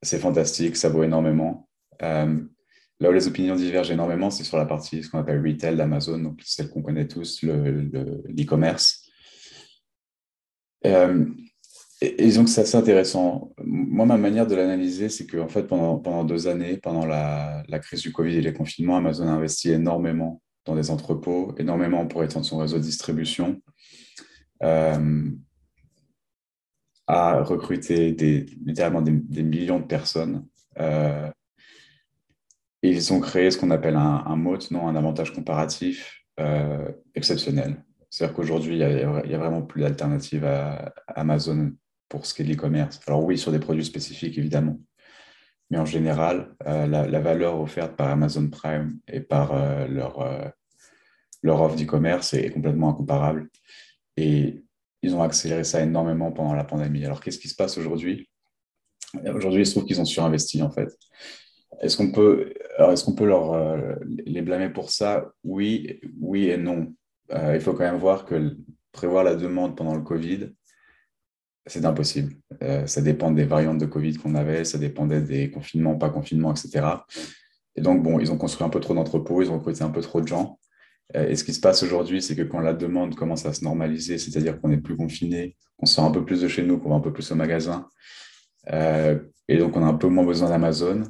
c'est 0.01 0.19
fantastique, 0.19 0.77
ça 0.77 0.89
vaut 0.89 1.03
énormément. 1.03 1.67
là 1.99 3.09
où 3.09 3.11
les 3.11 3.27
opinions 3.27 3.55
divergent 3.55 3.91
énormément, 3.91 4.29
c'est 4.29 4.43
sur 4.43 4.57
la 4.57 4.65
partie, 4.65 5.03
ce 5.03 5.09
qu'on 5.09 5.19
appelle 5.19 5.45
retail 5.45 5.75
d'Amazon, 5.75 6.19
donc 6.19 6.41
celle 6.43 6.69
qu'on 6.69 6.81
connaît 6.81 7.07
tous, 7.07 7.43
l'e-commerce. 7.43 9.03
Le, 10.83 11.35
et, 11.99 12.31
donc, 12.33 12.47
c'est 12.47 12.61
assez 12.61 12.77
intéressant. 12.77 13.53
Moi, 13.63 14.05
ma 14.05 14.17
manière 14.17 14.45
de 14.45 14.55
l'analyser, 14.55 15.09
c'est 15.09 15.25
qu'en 15.25 15.47
fait, 15.47 15.63
pendant, 15.63 16.23
deux 16.23 16.47
années, 16.47 16.77
pendant 16.77 17.05
la, 17.05 17.63
crise 17.81 18.01
du 18.01 18.11
Covid 18.11 18.35
et 18.35 18.41
les 18.41 18.53
confinements, 18.53 18.97
Amazon 18.97 19.27
a 19.27 19.31
investi 19.31 19.71
énormément 19.71 20.41
dans 20.65 20.75
des 20.75 20.91
entrepôts, 20.91 21.55
énormément 21.57 22.05
pour 22.05 22.23
étendre 22.23 22.45
son 22.45 22.57
réseau 22.57 22.77
de 22.77 22.83
distribution, 22.83 23.61
euh, 24.63 25.29
a 27.07 27.41
recruté 27.41 28.11
des, 28.11 28.45
littéralement 28.65 29.01
des, 29.01 29.43
millions 29.43 29.79
de 29.79 29.85
personnes. 29.85 30.45
Euh, 30.79 31.29
ils 32.83 33.13
ont 33.13 33.21
créé 33.21 33.49
ce 33.49 33.57
qu'on 33.57 33.71
appelle 33.71 33.95
un, 33.95 34.23
un 34.25 34.35
moat, 34.35 34.59
non, 34.71 34.87
un 34.87 34.95
avantage 34.95 35.33
comparatif 35.33 36.23
euh, 36.39 36.91
exceptionnel. 37.15 37.83
C'est-à-dire 38.09 38.35
qu'aujourd'hui, 38.35 38.77
il 38.77 38.85
n'y 39.27 39.33
a, 39.33 39.37
vraiment 39.37 39.61
plus 39.61 39.81
d'alternative 39.81 40.45
à 40.45 40.93
Amazon 41.07 41.73
pour 42.09 42.25
ce 42.25 42.33
qui 42.33 42.41
est 42.41 42.45
de 42.45 42.51
l'e-commerce. 42.51 42.99
Alors 43.07 43.23
oui, 43.23 43.37
sur 43.37 43.51
des 43.51 43.59
produits 43.59 43.85
spécifiques, 43.85 44.37
évidemment. 44.37 44.79
Mais 45.69 45.77
en 45.77 45.85
général, 45.85 46.55
euh, 46.65 46.85
la, 46.87 47.19
valeur 47.19 47.59
offerte 47.59 47.95
par 47.95 48.09
Amazon 48.09 48.49
Prime 48.49 48.99
et 49.07 49.19
par 49.19 49.53
leur, 49.89 50.19
offre 51.43 51.75
d'e-commerce 51.75 52.33
est, 52.33 52.51
complètement 52.51 52.89
incomparable. 52.91 53.49
Et 54.15 54.63
ils 55.07 55.15
ont 55.15 55.21
accéléré 55.21 55.63
ça 55.63 55.81
énormément 55.81 56.31
pendant 56.31 56.53
la 56.53 56.63
pandémie. 56.63 57.05
Alors 57.05 57.21
qu'est-ce 57.21 57.39
qui 57.39 57.49
se 57.49 57.55
passe 57.55 57.77
aujourd'hui? 57.77 58.29
Aujourd'hui, 59.33 59.61
il 59.61 59.65
se 59.65 59.71
trouve 59.71 59.85
qu'ils 59.85 60.01
ont 60.01 60.05
surinvesti, 60.05 60.61
en 60.61 60.69
fait. 60.69 60.89
Est-ce 61.81 61.97
qu'on 61.97 62.11
peut, 62.11 62.53
est-ce 62.79 63.03
qu'on 63.03 63.15
peut 63.15 63.25
leur, 63.25 63.77
les 64.25 64.41
blâmer 64.41 64.69
pour 64.69 64.89
ça? 64.89 65.31
Oui, 65.43 65.99
oui 66.19 66.49
et 66.49 66.57
non. 66.57 66.93
il 67.31 67.61
faut 67.61 67.73
quand 67.73 67.83
même 67.83 67.97
voir 67.97 68.25
que 68.25 68.57
prévoir 68.91 69.23
la 69.23 69.35
demande 69.35 69.77
pendant 69.77 69.95
le 69.95 70.01
Covid, 70.01 70.49
c'est 71.67 71.85
impossible. 71.85 72.33
Euh, 72.63 72.87
ça 72.87 73.01
dépend 73.01 73.31
des 73.31 73.45
variantes 73.45 73.77
de 73.77 73.85
Covid 73.85 74.15
qu'on 74.15 74.35
avait, 74.35 74.63
ça 74.63 74.77
dépendait 74.77 75.21
des 75.21 75.51
confinements, 75.51 75.97
pas 75.97 76.09
confinements, 76.09 76.51
etc. 76.51 76.85
Et 77.75 77.81
donc, 77.81 78.01
bon, 78.01 78.19
ils 78.19 78.31
ont 78.31 78.37
construit 78.37 78.65
un 78.65 78.69
peu 78.69 78.79
trop 78.79 78.95
d'entrepôts, 78.95 79.41
ils 79.41 79.51
ont 79.51 79.59
recruté 79.59 79.83
un 79.83 79.89
peu 79.89 80.01
trop 80.01 80.21
de 80.21 80.27
gens. 80.27 80.56
Euh, 81.15 81.29
et 81.29 81.35
ce 81.35 81.43
qui 81.43 81.53
se 81.53 81.59
passe 81.59 81.83
aujourd'hui, 81.83 82.21
c'est 82.21 82.35
que 82.35 82.41
quand 82.41 82.59
la 82.59 82.73
demande 82.73 83.15
commence 83.15 83.45
à 83.45 83.53
se 83.53 83.63
normaliser, 83.63 84.17
c'est-à-dire 84.17 84.59
qu'on 84.59 84.69
n'est 84.69 84.77
plus 84.77 84.97
confiné, 84.97 85.55
qu'on 85.77 85.85
sort 85.85 86.05
un 86.05 86.11
peu 86.11 86.25
plus 86.25 86.41
de 86.41 86.47
chez 86.47 86.63
nous, 86.63 86.77
qu'on 86.79 86.89
va 86.89 86.95
un 86.95 87.01
peu 87.01 87.13
plus 87.13 87.31
au 87.31 87.35
magasin, 87.35 87.87
euh, 88.71 89.19
et 89.47 89.57
donc 89.57 89.77
on 89.77 89.83
a 89.83 89.87
un 89.87 89.93
peu 89.93 90.07
moins 90.07 90.25
besoin 90.25 90.49
d'Amazon. 90.49 91.03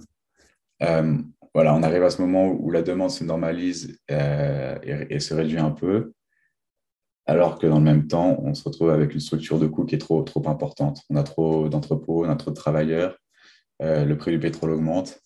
voilà, 0.79 1.73
on 1.73 1.81
arrive 1.81 2.03
à 2.03 2.09
ce 2.09 2.21
moment 2.21 2.47
où 2.47 2.69
la 2.69 2.83
demande 2.83 3.09
se 3.09 3.23
normalise 3.23 3.99
et, 4.09 5.19
se 5.19 5.33
réduit 5.33 5.57
un 5.57 5.71
peu 5.71 6.13
alors 7.27 7.59
que 7.59 7.67
dans 7.67 7.77
le 7.79 7.83
même 7.83 8.07
temps, 8.07 8.37
on 8.41 8.53
se 8.53 8.63
retrouve 8.63 8.89
avec 8.89 9.13
une 9.13 9.19
structure 9.19 9.59
de 9.59 9.67
coût 9.67 9.85
qui 9.85 9.95
est 9.95 9.99
trop, 9.99 10.23
trop 10.23 10.47
importante. 10.47 11.01
On 11.09 11.17
a 11.17 11.23
trop 11.23 11.67
d'entrepôts, 11.67 12.25
on 12.25 12.29
a 12.29 12.35
trop 12.37 12.51
de 12.51 12.55
travailleurs, 12.55 13.17
euh, 13.81 14.05
le 14.05 14.17
prix 14.17 14.31
du 14.31 14.39
pétrole 14.39 14.71
augmente. 14.71 15.19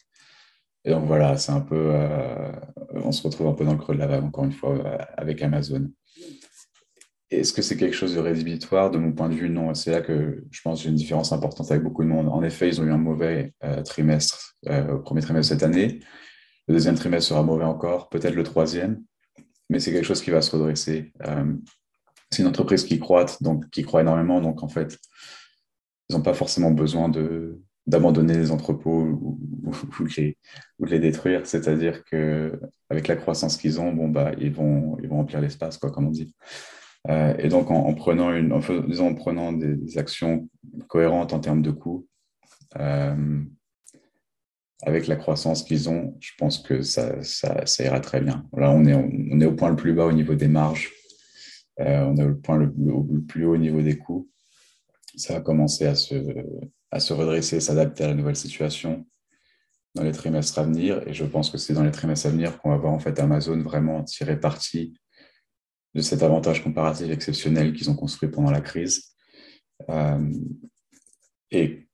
Et 0.84 0.92
donc 0.92 1.06
voilà, 1.06 1.38
c'est 1.38 1.52
un 1.52 1.62
peu, 1.62 1.92
euh, 1.94 2.52
on 2.96 3.12
se 3.12 3.22
retrouve 3.24 3.48
un 3.48 3.54
peu 3.54 3.66
dans 3.66 3.74
le 3.74 3.78
creux 3.78 3.94
de 3.94 4.00
la 4.00 4.08
vague, 4.08 4.24
encore 4.24 4.46
une 4.46 4.52
fois, 4.52 4.78
euh, 4.78 4.98
avec 5.18 5.42
Amazon. 5.42 5.90
Est-ce 7.30 7.54
que 7.54 7.62
c'est 7.62 7.78
quelque 7.78 7.96
chose 7.96 8.16
de 8.16 8.20
rédhibitoire? 8.20 8.92
De 8.92 8.98
mon 8.98 9.14
point 9.14 9.30
de 9.30 9.36
vue, 9.36 9.50
non. 9.50 9.74
C'est 9.74 9.92
là 9.92 10.02
que 10.02 10.44
je 10.50 10.62
pense 10.62 10.80
qu'il 10.80 10.88
y 10.88 10.90
a 10.90 10.92
une 10.92 10.98
différence 10.98 11.32
importante 11.32 11.72
avec 11.72 11.84
beaucoup 11.84 12.04
de 12.04 12.10
monde. 12.10 12.28
En 12.28 12.44
effet, 12.44 12.68
ils 12.68 12.82
ont 12.82 12.84
eu 12.84 12.92
un 12.92 12.98
mauvais 12.98 13.54
trimestre 13.86 14.58
au 14.68 15.00
premier 15.00 15.22
trimestre 15.22 15.54
de 15.54 15.60
cette 15.60 15.64
année. 15.64 16.02
Le 16.68 16.74
deuxième 16.74 16.96
trimestre 16.96 17.30
sera 17.30 17.42
mauvais 17.42 17.64
encore, 17.64 18.10
peut-être 18.10 18.36
le 18.36 18.44
troisième, 18.44 19.02
mais 19.70 19.80
c'est 19.80 19.94
quelque 19.94 20.06
chose 20.06 20.22
qui 20.22 20.30
va 20.30 20.42
se 20.42 20.52
redresser 20.52 21.14
c'est 22.32 22.44
une 22.44 22.48
entreprise 22.48 22.86
qui 22.86 22.98
croît, 23.00 23.26
donc 23.42 23.70
qui 23.70 23.84
croît 23.84 24.02
énormément. 24.02 24.42
Donc, 24.42 24.64
en 24.64 24.70
fait, 24.70 24.98
ils 26.10 26.16
n'ont 26.16 26.22
pas 26.22 26.34
forcément 26.34 26.72
besoin 26.72 27.10
de, 27.10 27.62
d'abandonner 27.92 28.36
les 28.36 28.52
entrepôts 28.52 29.04
ou, 29.04 29.40
ou, 30.00 30.06
les, 30.18 30.38
ou 30.80 30.86
les, 30.86 31.00
détruire. 31.00 31.46
C'est-à-dire 31.46 32.04
qu'avec 32.06 33.08
la 33.08 33.16
croissance 33.18 33.58
qu'ils 33.58 33.80
ont, 33.80 33.94
bon, 33.94 34.08
bah, 34.08 34.32
ils, 34.40 34.52
vont, 34.52 34.98
ils 35.02 35.10
vont 35.10 35.18
remplir 35.18 35.42
l'espace, 35.42 35.78
quoi, 35.78 35.92
comme 35.92 36.08
on 36.08 36.12
dit. 36.12 36.34
Euh, 37.10 37.36
et 37.38 37.50
donc, 37.50 37.70
en, 37.70 37.94
prenant, 37.94 38.34
une, 38.34 38.54
en, 38.54 38.62
en 38.62 39.14
prenant 39.14 39.52
des, 39.52 39.98
actions 39.98 40.50
cohérente 40.88 41.34
en 41.34 41.40
termes 41.40 41.62
de 41.62 41.72
coûts. 41.72 42.08
avec 44.84 45.08
la 45.08 45.16
croissance 45.16 45.64
qu'ils 45.64 45.90
ont, 45.90 46.18
je 46.20 46.32
pense 46.40 46.60
que 46.60 46.82
ça, 46.82 47.22
ça, 47.24 47.84
ira 47.84 48.00
très 48.00 48.22
bien. 48.22 48.48
Là, 48.56 48.72
on 48.72 48.86
est, 48.86 48.96
on 48.96 49.40
est 49.42 49.46
au 49.46 49.54
point 49.54 49.70
le 49.70 49.76
plus 49.76 49.94
bas 49.94 50.06
au 50.06 50.14
niveau 50.14 50.34
des 50.36 50.48
marges. 50.48 50.92
on 51.78 52.16
est 52.16 52.24
au 52.24 52.36
point 52.36 52.58
le, 52.58 52.74
le, 52.78 53.22
plus 53.22 53.46
haut 53.46 53.54
au 53.56 53.58
niveau 53.58 53.82
des 53.82 53.98
coûts. 53.98 54.30
Ça 55.18 55.34
va 55.34 55.42
commencer 55.42 55.86
à 55.86 55.96
se, 55.96 56.16
à 56.92 57.00
se 57.00 57.14
redresser, 57.14 57.60
s'adapter 57.60 58.04
à 58.04 58.08
la 58.08 58.16
nouvelle 58.16 58.36
situation 58.36 59.06
dans 59.96 60.04
les 60.04 60.12
trimestres 60.12 60.60
à 60.60 60.64
venir. 60.64 61.06
Et 61.08 61.14
je 61.14 61.26
pense 61.26 61.50
que 61.50 61.58
c'est 61.58 61.74
dans 61.74 61.84
les 61.84 61.92
trimestres 61.92 62.28
à 62.28 62.30
venir 62.30 62.60
qu'on 62.60 62.70
va 62.70 62.78
voir 62.78 62.94
en 62.94 63.00
fait 63.00 63.20
Amazon 63.20 63.62
vraiment 63.62 64.04
tirer 64.04 64.40
parti 64.40 64.94
de 65.94 66.02
cet 66.02 66.24
avantage 66.24 66.64
comparatif 66.64 67.10
exceptionnel 67.10 67.74
qu'ils 67.74 67.90
ont 67.90 67.96
construit 67.96 68.30
pendant 68.30 68.52
la 68.52 68.62
crise. 68.62 69.14
Euh, 69.90 70.32
et, 71.52 71.88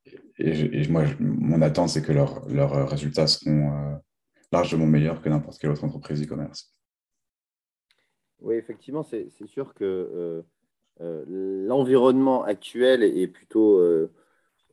moi, 0.90 1.06
mon 1.20 1.62
attente, 1.64 1.90
c'est 1.90 2.04
que 2.04 2.12
leurs 2.12 2.90
résultats 2.90 3.26
seront 3.26 3.72
euh, 3.72 3.96
largement 4.52 4.86
meilleurs 4.86 5.22
que 5.22 5.30
n'importe 5.30 5.60
quelle 5.60 5.72
autre 5.72 5.84
entreprise 5.84 6.22
e-commerce. 6.22 6.76
Oui, 8.40 8.56
effectivement, 8.56 9.02
c'est 9.02 9.48
sûr 9.48 9.74
que 9.74 10.44
euh, 11.02 11.24
l'environnement 11.68 12.44
actuel 12.44 13.04
est 13.04 13.28
plutôt 13.28 13.82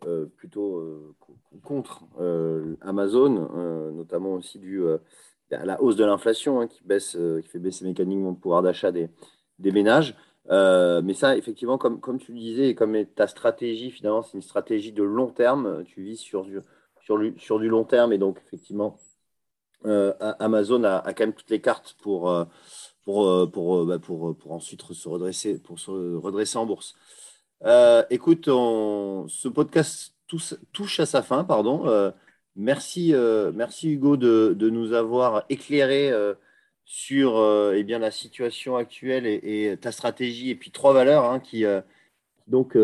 euh, 0.06 0.26
plutôt 0.36 0.78
euh, 0.78 1.14
contre 1.62 2.04
euh, 2.20 2.76
Amazon, 2.80 3.48
notamment 3.92 4.34
aussi 4.34 4.58
dû 4.58 4.82
à 5.50 5.64
la 5.64 5.80
hausse 5.82 5.96
de 5.96 6.04
l'inflation 6.04 6.60
hein, 6.60 6.66
qui, 6.66 6.82
baisse, 6.84 7.16
qui 7.42 7.48
fait 7.48 7.58
baisser 7.58 7.84
mécaniquement 7.84 8.30
le 8.30 8.36
pouvoir 8.36 8.62
d'achat 8.62 8.90
des, 8.92 9.08
ménages. 9.58 10.16
mais 10.50 11.14
ça, 11.14 11.36
effectivement, 11.36 11.78
comme, 11.78 12.18
tu 12.18 12.32
le 12.32 12.38
disais, 12.38 12.68
et 12.70 12.74
comme 12.74 13.04
ta 13.06 13.26
stratégie, 13.26 13.90
finalement, 13.90 14.22
c'est 14.22 14.34
une 14.34 14.42
stratégie 14.42 14.92
de 14.92 15.02
long 15.02 15.28
terme. 15.28 15.84
Tu 15.84 16.02
vis 16.02 16.16
sur 16.16 16.44
du, 16.44 16.60
sur 17.38 17.58
du 17.58 17.68
long 17.68 17.84
terme. 17.84 18.12
Et 18.12 18.18
donc, 18.18 18.40
effectivement, 18.46 18.98
Amazon 19.84 20.82
a, 20.84 21.02
quand 21.14 21.20
même 21.24 21.34
toutes 21.34 21.50
les 21.50 21.60
cartes 21.60 21.96
pour, 22.02 22.34
pour, 23.04 23.50
pour, 23.52 23.86
bah, 23.86 23.98
pour, 23.98 24.36
pour, 24.36 24.52
ensuite 24.52 24.82
se 24.82 25.08
redresser, 25.08 25.58
pour 25.60 25.78
se 25.78 26.16
redresser 26.16 26.58
en 26.58 26.66
bourse. 26.66 26.94
Euh, 27.64 28.04
écoute, 28.10 28.46
ce 28.46 29.48
podcast 29.48 30.14
touche, 30.72 31.00
à 31.00 31.06
sa 31.06 31.22
fin, 31.22 31.44
pardon. 31.44 31.86
Euh, 31.86 32.10
merci, 32.56 33.14
euh, 33.14 33.52
merci 33.54 33.90
Hugo 33.92 34.16
de, 34.16 34.68
nous 34.68 34.92
avoir 34.92 35.44
éclairé 35.48 36.12
sur 36.84 37.38
eh 37.74 37.82
bien, 37.84 37.98
la 37.98 38.10
situation 38.10 38.76
actuelle 38.76 39.26
et, 39.26 39.76
ta 39.80 39.92
stratégie, 39.92 40.50
et 40.50 40.54
puis 40.54 40.70
trois 40.70 40.92
valeurs 40.92 41.24
hein, 41.24 41.40
qui, 41.40 41.64
donc, 42.48 42.76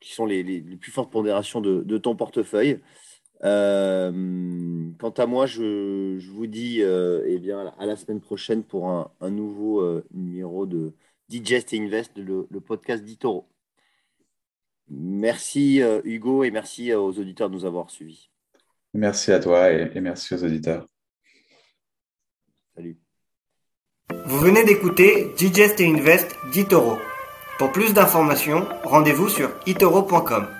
qui 0.00 0.12
sont 0.12 0.26
les, 0.26 0.60
plus 0.80 0.90
fortes 0.90 1.12
pondérations 1.12 1.60
de, 1.60 1.98
ton 1.98 2.16
portefeuille. 2.16 2.80
quant 3.40 5.14
à 5.16 5.26
moi, 5.26 5.46
je, 5.46 6.18
vous 6.30 6.46
dis 6.48 6.80
eh 6.80 7.38
bien, 7.38 7.72
à 7.78 7.86
la 7.86 7.96
semaine 7.96 8.20
prochaine 8.20 8.64
pour 8.64 8.88
un, 8.88 9.12
un 9.20 9.30
nouveau 9.30 10.02
numéro 10.12 10.66
de 10.66 10.92
Digest 11.28 11.72
et 11.72 11.78
Invest, 11.78 12.16
le, 12.16 12.46
podcast 12.60 13.04
d'Itoro. 13.04 13.48
Merci 14.88 15.82
euh, 15.82 16.00
Hugo 16.04 16.44
et 16.44 16.50
merci 16.50 16.90
euh, 16.90 16.98
aux 16.98 17.18
auditeurs 17.18 17.50
de 17.50 17.54
nous 17.54 17.66
avoir 17.66 17.90
suivis. 17.90 18.30
Merci 18.94 19.32
à 19.32 19.38
toi 19.38 19.70
et, 19.70 20.00
merci 20.00 20.34
aux 20.34 20.42
auditeurs. 20.42 20.86
Salut. 22.74 22.96
Vous 24.24 24.38
venez 24.38 24.64
d'écouter 24.64 25.34
Digest 25.36 25.80
et 25.80 25.86
Invest 25.86 26.34
d'Itoro. 26.52 26.96
Pour 27.58 27.72
plus 27.72 27.92
d'informations, 27.92 28.66
rendez-vous 28.84 29.28
sur 29.28 29.50
itoro.com. 29.66 30.57